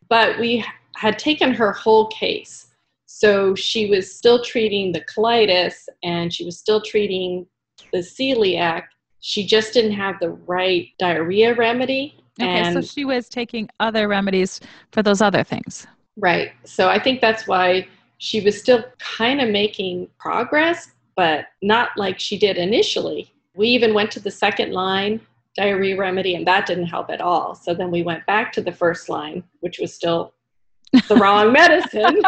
but 0.08 0.38
we 0.38 0.64
had 0.96 1.18
taken 1.18 1.54
her 1.54 1.72
whole 1.72 2.06
case. 2.08 2.68
So 3.06 3.54
she 3.54 3.88
was 3.88 4.14
still 4.14 4.42
treating 4.44 4.92
the 4.92 5.02
colitis 5.02 5.88
and 6.02 6.32
she 6.32 6.44
was 6.44 6.58
still 6.58 6.82
treating 6.82 7.46
the 7.92 7.98
celiac. 8.00 8.84
She 9.20 9.46
just 9.46 9.72
didn't 9.72 9.92
have 9.92 10.16
the 10.20 10.30
right 10.46 10.88
diarrhea 10.98 11.54
remedy. 11.54 12.21
Okay, 12.40 12.48
and, 12.48 12.74
so 12.74 12.80
she 12.80 13.04
was 13.04 13.28
taking 13.28 13.68
other 13.80 14.08
remedies 14.08 14.60
for 14.90 15.02
those 15.02 15.20
other 15.20 15.44
things. 15.44 15.86
Right. 16.16 16.52
So 16.64 16.88
I 16.88 16.98
think 16.98 17.20
that's 17.20 17.46
why 17.46 17.86
she 18.18 18.40
was 18.40 18.58
still 18.58 18.84
kind 18.98 19.40
of 19.40 19.50
making 19.50 20.08
progress, 20.18 20.92
but 21.16 21.46
not 21.60 21.90
like 21.96 22.18
she 22.18 22.38
did 22.38 22.56
initially. 22.56 23.32
We 23.54 23.68
even 23.68 23.92
went 23.92 24.10
to 24.12 24.20
the 24.20 24.30
second 24.30 24.72
line 24.72 25.20
diarrhea 25.54 25.96
remedy, 25.96 26.34
and 26.34 26.46
that 26.46 26.66
didn't 26.66 26.86
help 26.86 27.10
at 27.10 27.20
all. 27.20 27.54
So 27.54 27.74
then 27.74 27.90
we 27.90 28.02
went 28.02 28.24
back 28.26 28.52
to 28.52 28.62
the 28.62 28.72
first 28.72 29.08
line, 29.08 29.44
which 29.60 29.78
was 29.78 29.94
still 29.94 30.34
the 31.08 31.16
wrong 31.16 31.52
medicine. 31.52 32.22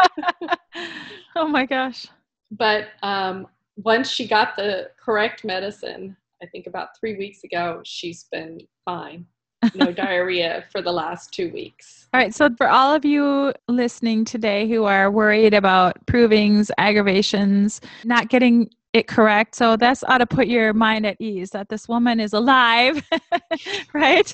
oh 1.35 1.47
my 1.47 1.65
gosh. 1.65 2.05
But 2.51 2.89
um, 3.01 3.47
once 3.77 4.09
she 4.09 4.27
got 4.27 4.55
the 4.55 4.91
correct 5.03 5.43
medicine, 5.43 6.15
I 6.41 6.45
think 6.47 6.67
about 6.67 6.89
three 6.99 7.17
weeks 7.17 7.43
ago, 7.43 7.81
she's 7.83 8.25
been 8.31 8.59
fine. 8.83 9.25
No 9.73 9.91
diarrhea 9.91 10.65
for 10.71 10.81
the 10.81 10.91
last 10.91 11.33
two 11.33 11.49
weeks. 11.51 12.07
All 12.13 12.19
right. 12.19 12.33
So, 12.33 12.49
for 12.57 12.67
all 12.67 12.93
of 12.93 13.05
you 13.05 13.53
listening 13.67 14.25
today 14.25 14.67
who 14.67 14.83
are 14.83 15.09
worried 15.09 15.53
about 15.53 16.05
provings, 16.05 16.69
aggravations, 16.77 17.81
not 18.03 18.29
getting 18.29 18.69
it 18.95 19.07
correct. 19.07 19.55
So 19.55 19.75
that's 19.75 20.05
ought 20.05 20.19
to 20.19 20.25
put 20.25 20.47
your 20.47 20.73
mind 20.73 21.05
at 21.05 21.17
ease 21.19 21.49
that 21.49 21.67
this 21.67 21.89
woman 21.89 22.21
is 22.21 22.31
alive, 22.31 23.05
right? 23.93 24.33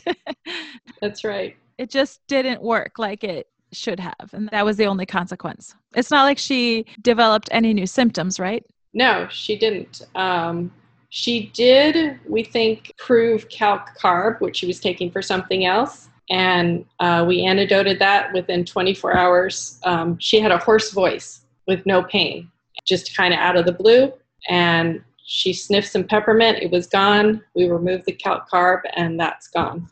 That's 1.02 1.24
right. 1.24 1.58
It 1.80 1.90
just 1.90 2.22
didn't 2.28 2.62
work 2.62 3.00
like 3.00 3.24
it 3.24 3.48
should 3.74 4.00
have. 4.00 4.30
And 4.34 4.48
that 4.50 4.64
was 4.64 4.78
the 4.78 4.86
only 4.86 5.08
consequence. 5.08 5.76
It's 5.96 6.12
not 6.12 6.26
like 6.26 6.38
she 6.38 6.86
developed 7.02 7.50
any 7.52 7.74
new 7.74 7.88
symptoms, 7.88 8.40
right? 8.40 8.64
No, 8.94 9.28
she 9.32 9.58
didn't. 9.58 10.04
Um, 10.14 10.72
she 11.12 11.52
did, 11.54 12.20
we 12.28 12.44
think, 12.44 12.92
prove 12.98 13.48
calc 13.50 13.98
carb, 14.02 14.42
which 14.42 14.58
she 14.58 14.66
was 14.66 14.80
taking 14.80 15.12
for 15.12 15.22
something 15.22 15.66
else. 15.66 16.10
And 16.30 16.86
uh, 17.00 17.24
we 17.28 17.44
antidoted 17.46 18.00
that 18.00 18.34
within 18.34 18.66
24 18.66 19.16
hours. 19.16 19.80
Um, 19.84 20.18
she 20.20 20.40
had 20.40 20.52
a 20.52 20.58
hoarse 20.58 20.92
voice 20.92 21.42
with 21.68 21.86
no 21.86 22.02
pain, 22.04 22.50
just 22.86 23.16
kind 23.16 23.34
of 23.34 23.40
out 23.40 23.56
of 23.56 23.66
the 23.66 23.72
blue 23.72 24.12
and 24.48 25.04
she 25.24 25.54
sniffed 25.54 25.90
some 25.90 26.04
peppermint. 26.04 26.60
It 26.62 26.72
was 26.72 26.88
gone. 26.88 27.44
We 27.56 27.70
removed 27.70 28.06
the 28.06 28.12
calc 28.12 28.50
carb, 28.50 28.82
and 28.96 29.20
that's 29.20 29.48
gone. 29.48 29.90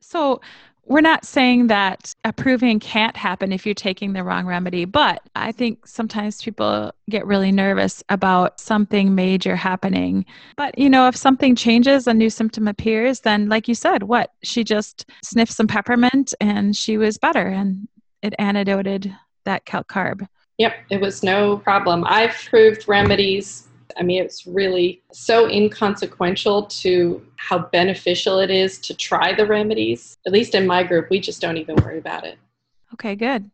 So, 0.00 0.40
we're 0.86 1.00
not 1.00 1.26
saying 1.26 1.66
that 1.66 2.14
approving 2.24 2.78
can't 2.78 3.16
happen 3.16 3.52
if 3.52 3.66
you're 3.66 3.74
taking 3.74 4.12
the 4.12 4.22
wrong 4.22 4.46
remedy, 4.46 4.84
but 4.84 5.20
I 5.34 5.50
think 5.50 5.86
sometimes 5.86 6.40
people 6.40 6.92
get 7.10 7.26
really 7.26 7.50
nervous 7.50 8.04
about 8.08 8.60
something 8.60 9.14
major 9.14 9.56
happening. 9.56 10.24
But, 10.56 10.78
you 10.78 10.88
know, 10.88 11.08
if 11.08 11.16
something 11.16 11.56
changes, 11.56 12.06
a 12.06 12.14
new 12.14 12.30
symptom 12.30 12.68
appears, 12.68 13.20
then, 13.20 13.48
like 13.48 13.66
you 13.66 13.74
said, 13.74 14.04
what? 14.04 14.30
She 14.44 14.62
just 14.62 15.06
sniffed 15.24 15.52
some 15.52 15.66
peppermint 15.66 16.32
and 16.40 16.76
she 16.76 16.96
was 16.98 17.18
better 17.18 17.46
and 17.48 17.88
it 18.22 18.34
antidoted 18.38 19.12
that 19.44 19.64
calc 19.64 19.88
carb. 19.88 20.26
Yep, 20.58 20.72
it 20.90 21.00
was 21.00 21.22
no 21.22 21.58
problem. 21.58 22.04
I've 22.06 22.34
proved 22.48 22.88
remedies 22.88 23.68
I 23.98 24.02
mean, 24.02 24.22
it's 24.22 24.46
really 24.46 25.02
so 25.12 25.48
inconsequential 25.48 26.64
to 26.66 27.26
how 27.36 27.58
beneficial 27.58 28.38
it 28.38 28.50
is 28.50 28.78
to 28.80 28.94
try 28.94 29.34
the 29.34 29.46
remedies. 29.46 30.16
At 30.26 30.32
least 30.32 30.54
in 30.54 30.66
my 30.66 30.82
group, 30.82 31.08
we 31.10 31.20
just 31.20 31.40
don't 31.40 31.56
even 31.56 31.76
worry 31.76 31.98
about 31.98 32.24
it. 32.24 32.38
Okay, 32.94 33.14
good. 33.14 33.50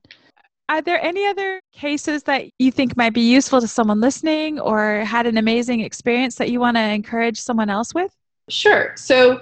Are 0.69 0.81
there 0.81 1.03
any 1.03 1.27
other 1.27 1.61
cases 1.73 2.23
that 2.25 2.47
you 2.59 2.71
think 2.71 2.97
might 2.97 3.13
be 3.13 3.21
useful 3.21 3.61
to 3.61 3.69
someone 3.69 4.01
listening 4.01 4.59
or 4.59 5.01
had 5.01 5.27
an 5.27 5.37
amazing 5.37 5.81
experience 5.81 6.37
that 6.37 6.51
you 6.51 6.61
want 6.61 6.77
to 6.77 6.83
encourage 6.83 7.39
someone 7.39 7.69
else 7.69 7.93
with? 7.93 8.15
Sure. 8.49 8.93
So, 8.97 9.41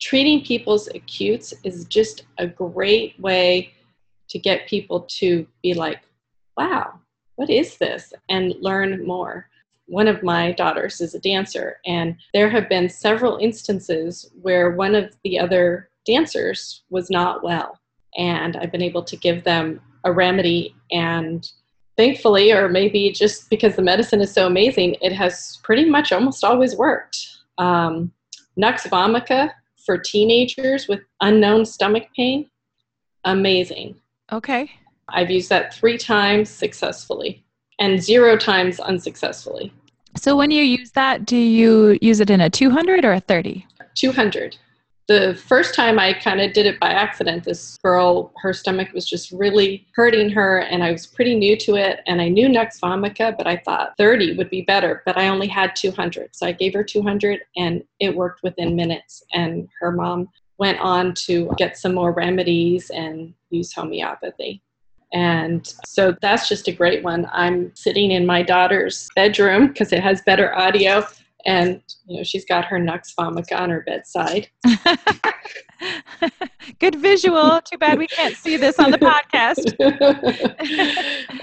treating 0.00 0.44
people's 0.44 0.88
acutes 0.88 1.54
is 1.62 1.84
just 1.84 2.24
a 2.38 2.46
great 2.46 3.18
way 3.20 3.72
to 4.28 4.38
get 4.38 4.66
people 4.66 5.02
to 5.02 5.46
be 5.62 5.74
like, 5.74 6.00
wow, 6.56 6.98
what 7.36 7.50
is 7.50 7.76
this? 7.76 8.12
And 8.28 8.54
learn 8.60 9.06
more 9.06 9.48
one 9.92 10.08
of 10.08 10.22
my 10.22 10.52
daughters 10.52 11.02
is 11.02 11.14
a 11.14 11.20
dancer, 11.20 11.78
and 11.84 12.16
there 12.32 12.48
have 12.48 12.66
been 12.66 12.88
several 12.88 13.36
instances 13.36 14.30
where 14.40 14.70
one 14.70 14.94
of 14.94 15.14
the 15.22 15.38
other 15.38 15.90
dancers 16.06 16.82
was 16.88 17.10
not 17.10 17.44
well. 17.44 17.78
And 18.16 18.56
I've 18.56 18.72
been 18.72 18.80
able 18.80 19.02
to 19.04 19.16
give 19.16 19.44
them 19.44 19.82
a 20.04 20.10
remedy, 20.10 20.74
and 20.90 21.46
thankfully, 21.98 22.52
or 22.52 22.70
maybe 22.70 23.12
just 23.12 23.50
because 23.50 23.76
the 23.76 23.82
medicine 23.82 24.22
is 24.22 24.32
so 24.32 24.46
amazing, 24.46 24.96
it 25.02 25.12
has 25.12 25.60
pretty 25.62 25.84
much 25.84 26.10
almost 26.10 26.42
always 26.42 26.74
worked. 26.74 27.18
Um, 27.58 28.12
Nux 28.56 28.78
vomica 28.86 29.50
for 29.84 29.98
teenagers 29.98 30.88
with 30.88 31.00
unknown 31.20 31.66
stomach 31.66 32.04
pain, 32.16 32.48
amazing. 33.24 33.96
Okay. 34.32 34.70
I've 35.10 35.30
used 35.30 35.50
that 35.50 35.74
three 35.74 35.98
times 35.98 36.48
successfully 36.48 37.44
and 37.78 38.02
zero 38.02 38.38
times 38.38 38.80
unsuccessfully. 38.80 39.70
So 40.16 40.36
when 40.36 40.50
you 40.50 40.62
use 40.62 40.90
that, 40.92 41.26
do 41.26 41.36
you 41.36 41.98
use 42.02 42.20
it 42.20 42.30
in 42.30 42.40
a 42.40 42.50
200 42.50 43.04
or 43.04 43.12
a 43.12 43.20
30? 43.20 43.66
200. 43.94 44.56
The 45.08 45.34
first 45.46 45.74
time 45.74 45.98
I 45.98 46.12
kind 46.12 46.40
of 46.40 46.52
did 46.52 46.64
it 46.64 46.78
by 46.78 46.90
accident, 46.90 47.44
this 47.44 47.76
girl, 47.82 48.32
her 48.40 48.52
stomach 48.52 48.92
was 48.92 49.04
just 49.04 49.32
really 49.32 49.86
hurting 49.94 50.30
her, 50.30 50.58
and 50.58 50.82
I 50.82 50.92
was 50.92 51.06
pretty 51.06 51.34
new 51.34 51.56
to 51.58 51.74
it. 51.74 52.00
And 52.06 52.22
I 52.22 52.28
knew 52.28 52.48
Nux 52.48 52.78
vomica, 52.80 53.36
but 53.36 53.46
I 53.46 53.56
thought 53.56 53.94
30 53.98 54.36
would 54.36 54.48
be 54.48 54.62
better, 54.62 55.02
but 55.04 55.18
I 55.18 55.28
only 55.28 55.48
had 55.48 55.74
200. 55.74 56.30
So 56.36 56.46
I 56.46 56.52
gave 56.52 56.72
her 56.74 56.84
200, 56.84 57.40
and 57.56 57.82
it 57.98 58.14
worked 58.14 58.42
within 58.42 58.76
minutes. 58.76 59.24
And 59.34 59.68
her 59.80 59.90
mom 59.90 60.28
went 60.58 60.78
on 60.78 61.14
to 61.26 61.50
get 61.58 61.76
some 61.76 61.94
more 61.94 62.12
remedies 62.12 62.90
and 62.90 63.34
use 63.50 63.72
homeopathy. 63.72 64.62
And 65.12 65.72
so 65.84 66.16
that's 66.22 66.48
just 66.48 66.68
a 66.68 66.72
great 66.72 67.04
one. 67.04 67.28
I'm 67.32 67.74
sitting 67.74 68.12
in 68.12 68.24
my 68.24 68.42
daughter's 68.42 69.08
bedroom 69.14 69.68
because 69.68 69.92
it 69.92 70.02
has 70.02 70.22
better 70.22 70.56
audio, 70.56 71.04
and 71.44 71.82
you 72.06 72.18
know 72.18 72.22
she's 72.22 72.44
got 72.44 72.64
her 72.64 72.78
Nux 72.78 73.00
vomica 73.18 73.58
on 73.58 73.70
her 73.70 73.84
bedside. 73.86 74.48
Good 76.78 76.94
visual. 76.94 77.60
Too 77.62 77.76
bad 77.76 77.98
we 77.98 78.06
can't 78.06 78.36
see 78.36 78.56
this 78.56 78.78
on 78.78 78.90
the 78.90 78.98
podcast. 78.98 79.68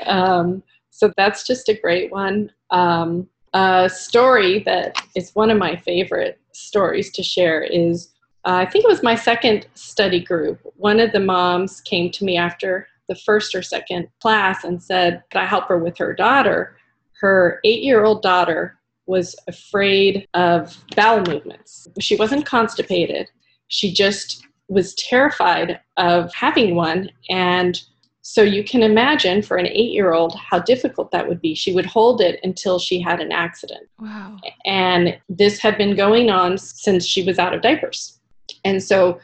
um, 0.08 0.64
so 0.90 1.12
that's 1.16 1.46
just 1.46 1.70
a 1.70 1.74
great 1.74 2.12
one. 2.12 2.52
Um, 2.72 3.30
a 3.54 3.90
story 3.92 4.64
that 4.66 4.96
is 5.16 5.36
one 5.36 5.52
of 5.52 5.58
my 5.58 5.76
favorite 5.76 6.40
stories 6.54 7.12
to 7.14 7.24
share 7.24 7.64
is 7.64 8.14
uh, 8.46 8.54
I 8.54 8.66
think 8.66 8.86
it 8.86 8.90
was 8.90 9.04
my 9.04 9.16
second 9.16 9.68
study 9.76 10.20
group. 10.20 10.60
One 10.78 11.00
of 11.00 11.12
the 11.12 11.20
moms 11.20 11.82
came 11.82 12.10
to 12.12 12.24
me 12.24 12.38
after 12.38 12.88
the 13.10 13.16
first 13.16 13.54
or 13.54 13.62
second 13.62 14.08
class 14.22 14.64
and 14.64 14.82
said, 14.82 15.24
Could 15.32 15.42
I 15.42 15.46
help 15.46 15.68
her 15.68 15.78
with 15.78 15.98
her 15.98 16.14
daughter? 16.14 16.78
Her 17.20 17.60
eight 17.66 17.84
year 17.84 18.06
old 18.06 18.22
daughter 18.22 18.80
was 19.06 19.36
afraid 19.48 20.28
of 20.36 20.78
bowel 20.96 21.24
movements. 21.28 21.88
She 22.00 22.16
wasn't 22.16 22.46
constipated, 22.46 23.28
she 23.68 23.92
just 23.92 24.46
was 24.70 24.94
terrified 24.96 25.80
of 25.98 26.32
having 26.34 26.76
one. 26.76 27.10
And 27.30 27.82
so 28.22 28.44
you 28.44 28.64
can 28.64 28.84
imagine 28.84 29.42
for 29.42 29.58
an 29.58 29.66
eight 29.66 29.92
year 29.92 30.14
old 30.14 30.36
how 30.36 30.60
difficult 30.60 31.10
that 31.12 31.28
would 31.28 31.42
be. 31.42 31.56
She 31.56 31.74
would 31.74 31.88
hold 31.88 32.22
it 32.22 32.40
until 32.44 32.78
she 32.78 33.02
had 33.02 33.20
an 33.20 33.32
accident. 33.32 33.90
Wow. 34.00 34.38
And 34.66 35.18
this 35.28 35.60
had 35.60 35.78
been 35.78 35.96
going 35.96 36.30
on 36.30 36.58
since 36.60 37.06
she 37.06 37.24
was 37.24 37.40
out 37.40 37.56
of 37.56 37.64
diapers. 37.64 38.20
And 38.64 38.82
so 38.84 39.20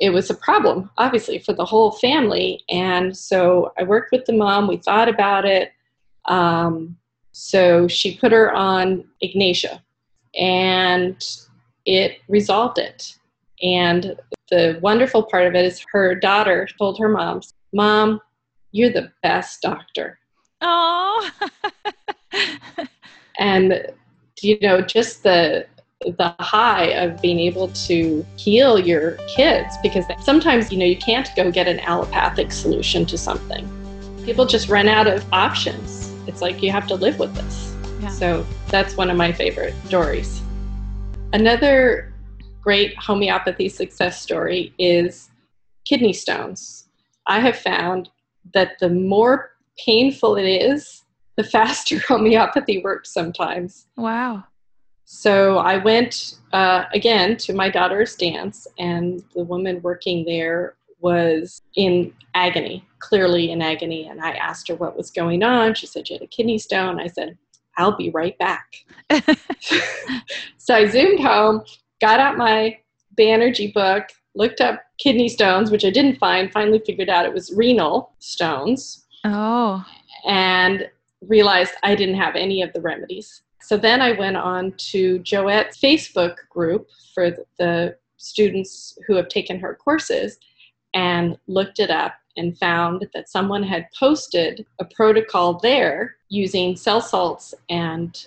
it 0.00 0.10
was 0.10 0.30
a 0.30 0.34
problem, 0.34 0.90
obviously, 0.98 1.38
for 1.38 1.52
the 1.52 1.64
whole 1.64 1.92
family. 1.92 2.64
And 2.68 3.16
so 3.16 3.72
I 3.78 3.84
worked 3.84 4.12
with 4.12 4.24
the 4.24 4.32
mom. 4.32 4.66
We 4.66 4.76
thought 4.76 5.08
about 5.08 5.44
it. 5.44 5.72
Um, 6.26 6.96
so 7.32 7.88
she 7.88 8.16
put 8.16 8.32
her 8.32 8.52
on 8.52 9.04
Ignatia, 9.22 9.82
and 10.38 11.22
it 11.84 12.18
resolved 12.28 12.78
it. 12.78 13.18
And 13.62 14.16
the 14.50 14.78
wonderful 14.82 15.22
part 15.22 15.46
of 15.46 15.54
it 15.54 15.64
is 15.64 15.84
her 15.92 16.14
daughter 16.14 16.68
told 16.78 16.98
her 16.98 17.08
mom, 17.08 17.40
Mom, 17.72 18.20
you're 18.72 18.92
the 18.92 19.12
best 19.22 19.62
doctor. 19.62 20.18
Oh. 20.60 21.30
and, 23.38 23.86
you 24.40 24.58
know, 24.60 24.80
just 24.80 25.22
the 25.22 25.66
the 26.04 26.34
high 26.40 26.86
of 26.86 27.20
being 27.20 27.38
able 27.38 27.68
to 27.68 28.24
heal 28.36 28.78
your 28.78 29.12
kids 29.34 29.74
because 29.82 30.04
sometimes 30.22 30.70
you 30.70 30.78
know 30.78 30.84
you 30.84 30.96
can't 30.96 31.30
go 31.36 31.50
get 31.50 31.66
an 31.66 31.80
allopathic 31.80 32.52
solution 32.52 33.04
to 33.06 33.18
something 33.18 33.68
people 34.24 34.46
just 34.46 34.68
run 34.68 34.88
out 34.88 35.06
of 35.06 35.24
options 35.32 36.12
it's 36.26 36.40
like 36.40 36.62
you 36.62 36.70
have 36.70 36.86
to 36.86 36.94
live 36.94 37.18
with 37.18 37.34
this 37.34 37.74
yeah. 38.00 38.08
so 38.08 38.46
that's 38.68 38.96
one 38.96 39.10
of 39.10 39.16
my 39.16 39.32
favorite 39.32 39.74
stories 39.86 40.42
another 41.32 42.12
great 42.62 42.96
homeopathy 42.96 43.68
success 43.68 44.20
story 44.20 44.72
is 44.78 45.30
kidney 45.84 46.12
stones 46.12 46.88
i 47.26 47.38
have 47.38 47.56
found 47.56 48.10
that 48.52 48.78
the 48.80 48.90
more 48.90 49.50
painful 49.78 50.36
it 50.36 50.46
is, 50.46 51.04
the 51.36 51.44
faster 51.56 51.98
homeopathy 51.98 52.82
works 52.82 53.12
sometimes. 53.12 53.86
Wow. 53.96 54.44
So 55.14 55.58
I 55.58 55.76
went 55.76 56.40
uh, 56.52 56.86
again 56.92 57.36
to 57.36 57.54
my 57.54 57.70
daughter's 57.70 58.16
dance, 58.16 58.66
and 58.78 59.22
the 59.36 59.44
woman 59.44 59.80
working 59.80 60.24
there 60.24 60.74
was 60.98 61.62
in 61.76 62.12
agony, 62.34 62.84
clearly 62.98 63.52
in 63.52 63.62
agony. 63.62 64.08
And 64.08 64.20
I 64.20 64.32
asked 64.32 64.66
her 64.68 64.74
what 64.74 64.96
was 64.96 65.12
going 65.12 65.44
on. 65.44 65.74
She 65.74 65.86
said 65.86 66.08
she 66.08 66.14
had 66.14 66.22
a 66.22 66.26
kidney 66.26 66.58
stone. 66.58 66.98
I 67.00 67.06
said, 67.06 67.38
I'll 67.76 67.96
be 67.96 68.10
right 68.10 68.36
back. 68.38 68.74
so 70.58 70.74
I 70.74 70.88
zoomed 70.88 71.20
home, 71.20 71.62
got 72.00 72.18
out 72.18 72.36
my 72.36 72.76
Banerji 73.16 73.72
book, 73.72 74.08
looked 74.34 74.60
up 74.60 74.82
kidney 74.98 75.28
stones, 75.28 75.70
which 75.70 75.84
I 75.84 75.90
didn't 75.90 76.18
find, 76.18 76.50
finally 76.52 76.82
figured 76.84 77.08
out 77.08 77.24
it 77.24 77.32
was 77.32 77.54
renal 77.56 78.14
stones. 78.18 79.06
Oh. 79.22 79.86
And 80.26 80.90
realized 81.22 81.74
I 81.84 81.94
didn't 81.94 82.16
have 82.16 82.34
any 82.34 82.62
of 82.62 82.72
the 82.72 82.80
remedies. 82.80 83.43
So 83.64 83.78
then 83.78 84.02
I 84.02 84.12
went 84.12 84.36
on 84.36 84.72
to 84.90 85.20
Joette's 85.20 85.78
Facebook 85.78 86.36
group 86.50 86.86
for 87.14 87.30
the 87.58 87.96
students 88.18 88.98
who 89.06 89.14
have 89.14 89.28
taken 89.28 89.58
her 89.58 89.74
courses 89.74 90.36
and 90.92 91.38
looked 91.46 91.80
it 91.80 91.90
up 91.90 92.12
and 92.36 92.58
found 92.58 93.06
that 93.14 93.30
someone 93.30 93.62
had 93.62 93.88
posted 93.98 94.66
a 94.80 94.84
protocol 94.84 95.54
there 95.60 96.16
using 96.28 96.76
cell 96.76 97.00
salts 97.00 97.54
and 97.70 98.26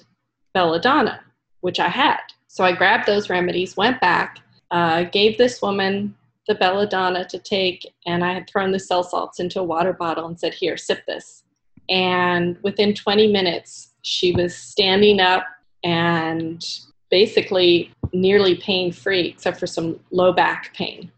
belladonna, 0.56 1.22
which 1.62 1.80
I 1.80 1.90
had. 1.90 2.20
So 2.48 2.64
I 2.64 2.72
grabbed 2.72 3.06
those 3.06 3.30
remedies, 3.30 3.78
went 3.78 4.02
back, 4.02 4.40
uh, 4.72 5.04
gave 5.04 5.38
this 5.38 5.62
woman 5.62 6.16
the 6.48 6.56
belladonna 6.56 7.26
to 7.26 7.38
take, 7.38 7.86
and 8.08 8.24
I 8.24 8.34
had 8.34 8.50
thrown 8.50 8.72
the 8.72 8.80
cell 8.80 9.04
salts 9.04 9.40
into 9.40 9.60
a 9.60 9.64
water 9.64 9.94
bottle 9.94 10.26
and 10.26 10.40
said, 10.40 10.56
Here, 10.56 10.78
sip 10.78 11.06
this. 11.06 11.44
And 11.90 12.58
within 12.64 12.94
20 12.94 13.32
minutes, 13.32 13.94
she 14.02 14.32
was 14.32 14.56
standing 14.56 15.20
up 15.20 15.46
and 15.84 16.64
basically 17.10 17.92
nearly 18.14 18.56
pain 18.56 18.92
free, 18.92 19.28
except 19.28 19.60
for 19.60 19.68
some 19.68 20.00
low 20.12 20.34
back 20.34 20.74
pain. 20.74 21.12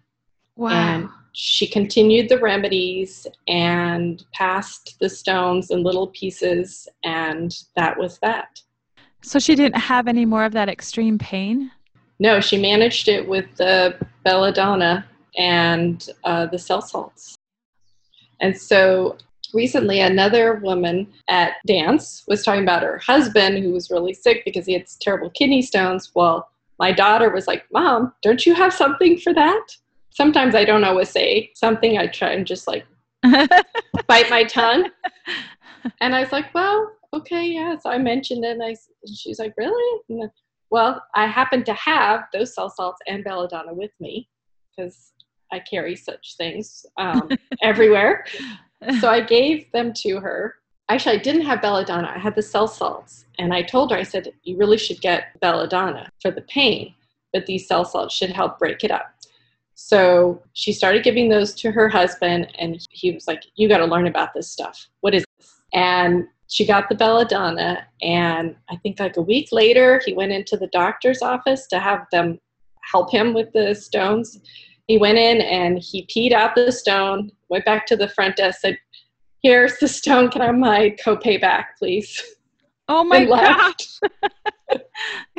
Wow. 0.55 0.71
And 0.71 1.09
she 1.33 1.67
continued 1.67 2.29
the 2.29 2.39
remedies 2.39 3.25
and 3.47 4.23
passed 4.33 4.97
the 4.99 5.09
stones 5.09 5.71
in 5.71 5.83
little 5.83 6.07
pieces, 6.07 6.87
and 7.03 7.55
that 7.75 7.97
was 7.97 8.19
that. 8.19 8.61
So 9.21 9.39
she 9.39 9.55
didn't 9.55 9.79
have 9.79 10.07
any 10.07 10.25
more 10.25 10.45
of 10.45 10.53
that 10.53 10.69
extreme 10.69 11.17
pain? 11.17 11.71
No, 12.19 12.39
she 12.41 12.57
managed 12.57 13.07
it 13.07 13.27
with 13.27 13.45
the 13.55 13.95
belladonna 14.23 15.05
and 15.37 16.07
uh, 16.23 16.47
the 16.47 16.57
cell 16.57 16.81
salts. 16.81 17.35
And 18.41 18.57
so 18.57 19.17
recently, 19.53 20.01
another 20.01 20.55
woman 20.55 21.11
at 21.27 21.53
dance 21.65 22.23
was 22.27 22.43
talking 22.43 22.63
about 22.63 22.83
her 22.83 22.97
husband 22.99 23.63
who 23.63 23.71
was 23.71 23.91
really 23.91 24.13
sick 24.13 24.43
because 24.45 24.65
he 24.65 24.73
had 24.73 24.85
terrible 24.99 25.29
kidney 25.29 25.61
stones. 25.61 26.11
Well, 26.13 26.49
my 26.79 26.91
daughter 26.91 27.29
was 27.29 27.47
like, 27.47 27.65
Mom, 27.71 28.13
don't 28.21 28.45
you 28.45 28.53
have 28.53 28.73
something 28.73 29.17
for 29.17 29.33
that? 29.33 29.65
Sometimes 30.11 30.55
I 30.55 30.65
don't 30.65 30.83
always 30.83 31.09
say 31.09 31.51
something. 31.55 31.97
I 31.97 32.07
try 32.07 32.31
and 32.31 32.45
just 32.45 32.67
like 32.67 32.85
bite 34.07 34.29
my 34.29 34.43
tongue. 34.45 34.89
And 36.01 36.15
I 36.15 36.21
was 36.21 36.31
like, 36.31 36.53
Well, 36.53 36.91
okay, 37.13 37.45
yeah. 37.45 37.77
So 37.77 37.89
I 37.89 37.97
mentioned 37.97 38.43
it, 38.45 38.51
and 38.51 38.63
I, 38.63 38.75
she's 39.13 39.39
like, 39.39 39.53
Really? 39.57 40.01
And 40.09 40.29
well, 40.71 41.03
I 41.15 41.25
happen 41.25 41.63
to 41.63 41.73
have 41.73 42.25
those 42.31 42.53
cell 42.53 42.69
salts 42.69 42.99
and 43.07 43.23
belladonna 43.23 43.73
with 43.73 43.91
me 43.99 44.29
because 44.69 45.13
I 45.51 45.59
carry 45.59 45.95
such 45.95 46.35
things 46.37 46.85
um, 46.97 47.29
everywhere. 47.63 48.25
So 48.99 49.09
I 49.09 49.21
gave 49.21 49.71
them 49.71 49.93
to 49.97 50.19
her. 50.19 50.55
Actually, 50.89 51.15
I 51.15 51.19
didn't 51.19 51.41
have 51.41 51.61
belladonna. 51.61 52.11
I 52.15 52.17
had 52.17 52.35
the 52.35 52.41
cell 52.41 52.67
salts. 52.67 53.25
And 53.37 53.53
I 53.53 53.61
told 53.61 53.91
her, 53.91 53.97
I 53.97 54.03
said, 54.03 54.31
you 54.43 54.57
really 54.57 54.77
should 54.77 55.01
get 55.01 55.39
belladonna 55.39 56.09
for 56.21 56.31
the 56.31 56.41
pain, 56.43 56.93
but 57.33 57.45
these 57.45 57.67
cell 57.67 57.85
salts 57.85 58.15
should 58.15 58.31
help 58.31 58.57
break 58.57 58.83
it 58.83 58.91
up. 58.91 59.13
So 59.75 60.41
she 60.53 60.73
started 60.73 61.03
giving 61.03 61.29
those 61.29 61.53
to 61.55 61.71
her 61.71 61.87
husband, 61.87 62.47
and 62.59 62.85
he 62.89 63.11
was 63.11 63.27
like, 63.27 63.43
You 63.55 63.69
got 63.69 63.77
to 63.77 63.85
learn 63.85 64.07
about 64.07 64.33
this 64.33 64.51
stuff. 64.51 64.87
What 65.01 65.13
is 65.13 65.23
this? 65.37 65.61
And 65.73 66.27
she 66.49 66.65
got 66.65 66.89
the 66.89 66.95
belladonna 66.95 67.85
and 68.01 68.55
i 68.69 68.75
think 68.77 68.99
like 68.99 69.17
a 69.17 69.21
week 69.21 69.49
later 69.51 70.01
he 70.03 70.13
went 70.13 70.31
into 70.31 70.57
the 70.57 70.67
doctor's 70.67 71.21
office 71.21 71.67
to 71.67 71.79
have 71.79 72.05
them 72.11 72.39
help 72.91 73.11
him 73.11 73.33
with 73.33 73.51
the 73.53 73.73
stones 73.73 74.39
he 74.89 74.97
went 74.97 75.19
in 75.19 75.39
and 75.41 75.77
he 75.77 76.05
peed 76.07 76.33
out 76.33 76.55
the 76.55 76.71
stone 76.71 77.31
went 77.49 77.63
back 77.63 77.85
to 77.85 77.95
the 77.95 78.09
front 78.09 78.35
desk 78.35 78.59
said 78.59 78.77
here's 79.41 79.77
the 79.77 79.87
stone. 79.87 80.29
Can 80.29 80.41
i 80.41 80.47
have 80.47 80.57
my 80.57 80.95
copay 81.05 81.39
back 81.39 81.77
please? 81.77 82.21
Oh 82.89 83.03
my 83.03 83.23
gosh. 83.23 83.99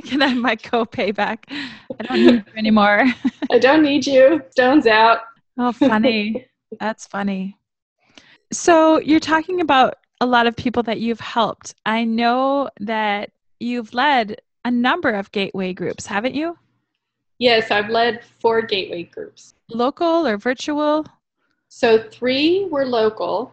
Can 0.05 0.23
i 0.23 0.29
have 0.29 0.39
my 0.39 0.55
copay 0.55 1.13
back? 1.13 1.51
I 1.51 2.03
don't 2.05 2.25
need 2.25 2.45
you 2.47 2.53
anymore. 2.57 3.05
I 3.51 3.59
don't 3.59 3.83
need 3.83 4.07
you. 4.07 4.41
Stones 4.51 4.87
out. 4.87 5.19
Oh 5.59 5.73
funny. 5.73 6.47
That's 6.79 7.09
funny. 7.09 7.59
So 8.53 9.01
you're 9.01 9.19
talking 9.19 9.61
about 9.61 9.97
a 10.21 10.27
lot 10.27 10.47
of 10.47 10.55
people 10.55 10.85
that 10.85 11.01
you've 11.01 11.21
helped. 11.21 11.75
I 11.85 12.05
know 12.05 12.71
that 12.79 13.33
you've 13.59 13.93
led 13.95 14.41
a 14.65 14.71
number 14.71 15.11
of 15.11 15.33
gateway 15.33 15.73
groups, 15.73 16.07
haven't 16.07 16.37
you? 16.37 16.57
Yes, 17.41 17.71
I've 17.71 17.89
led 17.89 18.23
four 18.23 18.61
gateway 18.61 19.05
groups. 19.05 19.55
Local 19.71 20.27
or 20.27 20.37
virtual? 20.37 21.07
So 21.69 22.03
three 22.11 22.67
were 22.71 22.85
local 22.85 23.53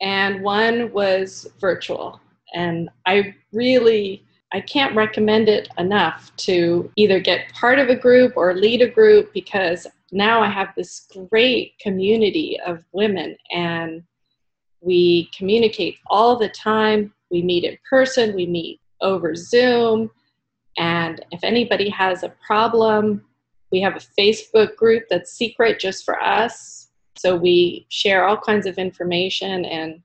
and 0.00 0.42
one 0.42 0.92
was 0.92 1.46
virtual. 1.60 2.20
And 2.52 2.90
I 3.06 3.36
really 3.52 4.24
I 4.52 4.60
can't 4.60 4.96
recommend 4.96 5.48
it 5.48 5.68
enough 5.78 6.34
to 6.38 6.90
either 6.96 7.20
get 7.20 7.52
part 7.52 7.78
of 7.78 7.90
a 7.90 7.94
group 7.94 8.32
or 8.34 8.54
lead 8.54 8.80
a 8.82 8.88
group 8.88 9.32
because 9.34 9.86
now 10.10 10.40
I 10.42 10.48
have 10.48 10.68
this 10.74 11.06
great 11.30 11.78
community 11.78 12.58
of 12.66 12.82
women 12.92 13.36
and 13.52 14.02
we 14.80 15.30
communicate 15.36 15.96
all 16.06 16.36
the 16.36 16.48
time. 16.48 17.12
We 17.30 17.42
meet 17.42 17.64
in 17.64 17.76
person, 17.88 18.34
we 18.34 18.46
meet 18.46 18.80
over 19.00 19.36
Zoom. 19.36 20.10
And 20.78 21.24
if 21.30 21.44
anybody 21.44 21.90
has 21.90 22.22
a 22.22 22.32
problem, 22.44 23.22
we 23.70 23.80
have 23.80 23.96
a 23.96 24.20
Facebook 24.20 24.76
group 24.76 25.04
that's 25.10 25.32
secret 25.32 25.78
just 25.78 26.04
for 26.04 26.20
us. 26.20 26.88
So 27.16 27.36
we 27.36 27.86
share 27.88 28.26
all 28.26 28.36
kinds 28.36 28.66
of 28.66 28.78
information. 28.78 29.64
And 29.64 30.00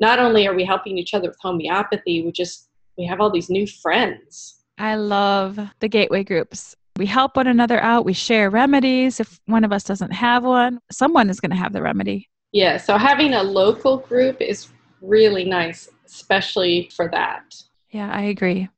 not 0.00 0.18
only 0.18 0.46
are 0.46 0.54
we 0.54 0.64
helping 0.64 0.98
each 0.98 1.14
other 1.14 1.28
with 1.28 1.38
homeopathy, 1.40 2.22
we 2.22 2.32
just 2.32 2.68
we 2.96 3.06
have 3.06 3.20
all 3.20 3.30
these 3.30 3.50
new 3.50 3.66
friends. 3.66 4.60
I 4.78 4.94
love 4.96 5.58
the 5.80 5.88
gateway 5.88 6.24
groups. 6.24 6.76
We 6.96 7.06
help 7.06 7.36
one 7.36 7.48
another 7.48 7.80
out. 7.80 8.04
We 8.04 8.12
share 8.12 8.50
remedies. 8.50 9.18
If 9.18 9.40
one 9.46 9.64
of 9.64 9.72
us 9.72 9.82
doesn't 9.82 10.12
have 10.12 10.44
one, 10.44 10.78
someone 10.92 11.28
is 11.28 11.40
going 11.40 11.50
to 11.50 11.56
have 11.56 11.72
the 11.72 11.82
remedy. 11.82 12.28
Yeah, 12.52 12.76
so 12.76 12.96
having 12.96 13.34
a 13.34 13.42
local 13.42 13.96
group 13.98 14.40
is 14.40 14.68
really 15.02 15.44
nice, 15.44 15.88
especially 16.06 16.88
for 16.94 17.08
that. 17.08 17.54
Yeah, 17.90 18.12
I 18.12 18.22
agree. 18.22 18.68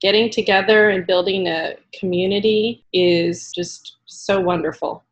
Getting 0.00 0.30
together 0.30 0.90
and 0.90 1.06
building 1.06 1.48
a 1.48 1.76
community 1.92 2.84
is 2.92 3.52
just 3.52 3.96
so 4.06 4.40
wonderful. 4.40 5.04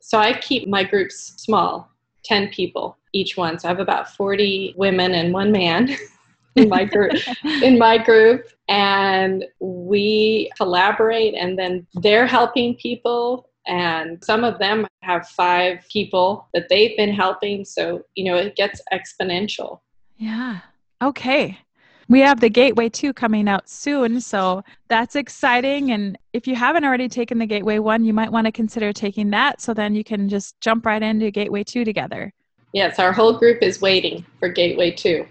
So 0.00 0.18
I 0.18 0.34
keep 0.34 0.68
my 0.68 0.84
groups 0.84 1.34
small, 1.36 1.88
10 2.24 2.48
people 2.48 2.98
each 3.14 3.36
one. 3.36 3.58
So 3.58 3.68
I 3.68 3.70
have 3.70 3.80
about 3.80 4.10
40 4.10 4.74
women 4.76 5.14
and 5.14 5.32
one 5.32 5.50
man 5.50 5.96
in 6.56 6.68
my 6.68 6.84
group 6.84 7.12
in 7.62 7.78
my 7.78 7.96
group. 7.96 8.46
And 8.68 9.44
we 9.60 10.50
collaborate 10.56 11.34
and 11.34 11.58
then 11.58 11.86
they're 11.94 12.26
helping 12.26 12.74
people. 12.74 13.48
And 13.66 14.22
some 14.22 14.44
of 14.44 14.58
them 14.58 14.86
have 15.02 15.26
five 15.28 15.86
people 15.90 16.48
that 16.52 16.68
they've 16.68 16.96
been 16.98 17.14
helping. 17.14 17.64
So 17.64 18.04
you 18.14 18.24
know 18.24 18.36
it 18.36 18.56
gets 18.56 18.82
exponential. 18.92 19.80
Yeah. 20.18 20.60
Okay 21.02 21.58
we 22.08 22.20
have 22.20 22.40
the 22.40 22.48
gateway 22.48 22.88
2 22.88 23.12
coming 23.12 23.48
out 23.48 23.68
soon 23.68 24.20
so 24.20 24.62
that's 24.88 25.16
exciting 25.16 25.90
and 25.92 26.18
if 26.32 26.46
you 26.46 26.54
haven't 26.54 26.84
already 26.84 27.08
taken 27.08 27.38
the 27.38 27.46
gateway 27.46 27.78
1 27.78 28.04
you 28.04 28.12
might 28.12 28.32
want 28.32 28.46
to 28.46 28.52
consider 28.52 28.92
taking 28.92 29.30
that 29.30 29.60
so 29.60 29.74
then 29.74 29.94
you 29.94 30.04
can 30.04 30.28
just 30.28 30.58
jump 30.60 30.86
right 30.86 31.02
into 31.02 31.30
gateway 31.30 31.64
2 31.64 31.84
together 31.84 32.32
yes 32.72 32.98
our 32.98 33.12
whole 33.12 33.32
group 33.32 33.62
is 33.62 33.80
waiting 33.80 34.24
for 34.38 34.48
gateway 34.48 34.90
2 34.90 35.26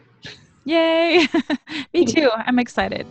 yay 0.66 1.28
me 1.94 2.06
too 2.06 2.30
i'm 2.34 2.60
excited 2.60 3.06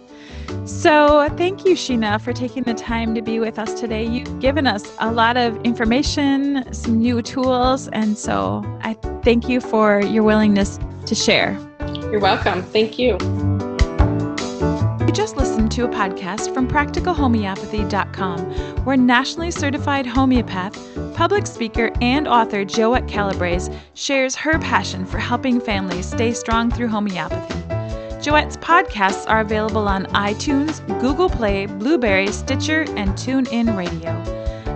so, 0.65 1.29
thank 1.37 1.65
you, 1.65 1.75
Sheena, 1.75 2.21
for 2.21 2.33
taking 2.33 2.63
the 2.63 2.75
time 2.75 3.17
to 3.17 3.23
be 3.23 3.41
with 3.41 3.59
us 3.59 3.81
today. 3.81 4.07
You've 4.07 4.39
given 4.39 4.67
us 4.67 4.95
a 5.01 5.11
lot 5.11 5.37
of 5.37 5.61
information, 5.65 6.73
some 6.73 7.01
new 7.01 7.21
tools, 7.21 7.89
and 7.89 8.17
so 8.17 8.63
I 8.83 8.95
thank 9.25 9.49
you 9.49 9.61
for 9.61 10.01
your 10.03 10.23
willingness 10.23 10.79
to 11.07 11.15
share. 11.17 11.59
You're 12.13 12.21
welcome. 12.21 12.63
Thank 12.63 12.99
you. 12.99 13.19
You 15.07 15.13
just 15.13 15.37
listened 15.37 15.73
to 15.73 15.85
a 15.85 15.89
podcast 15.89 16.55
from 16.55 16.69
practicalhomeopathy.com, 16.69 18.85
where 18.85 18.97
nationally 18.97 19.51
certified 19.51 20.07
homeopath, 20.07 21.15
public 21.15 21.47
speaker, 21.47 21.91
and 22.01 22.29
author 22.29 22.65
Joette 22.65 23.09
Calabrese 23.09 23.73
shares 23.95 24.37
her 24.37 24.59
passion 24.61 25.05
for 25.05 25.19
helping 25.19 25.61
families 25.61 26.07
stay 26.07 26.33
strong 26.33 26.71
through 26.71 26.89
homeopathy. 26.89 27.61
Joette's 28.23 28.57
podcasts 28.59 29.29
are 29.29 29.41
available 29.41 29.89
on 29.89 30.07
iTunes, 30.07 30.87
Google 31.01 31.29
Play, 31.29 31.67
Blubrry, 31.67 32.29
Stitcher, 32.29 32.83
and 32.97 33.11
TuneIn 33.11 33.77
Radio. 33.77 34.23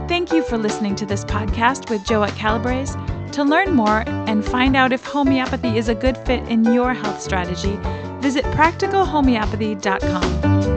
Thank 0.08 0.32
you 0.32 0.42
for 0.42 0.58
listening 0.58 0.96
to 0.96 1.06
this 1.06 1.24
podcast 1.24 1.88
with 1.88 2.04
Joette 2.04 2.36
Calabrese. 2.36 2.98
To 3.32 3.44
learn 3.44 3.74
more 3.74 4.02
and 4.06 4.44
find 4.44 4.76
out 4.76 4.92
if 4.92 5.04
homeopathy 5.04 5.78
is 5.78 5.88
a 5.88 5.94
good 5.94 6.16
fit 6.18 6.42
in 6.48 6.64
your 6.64 6.94
health 6.94 7.20
strategy, 7.20 7.78
visit 8.26 8.44
practicalhomeopathy.com. 8.46 10.75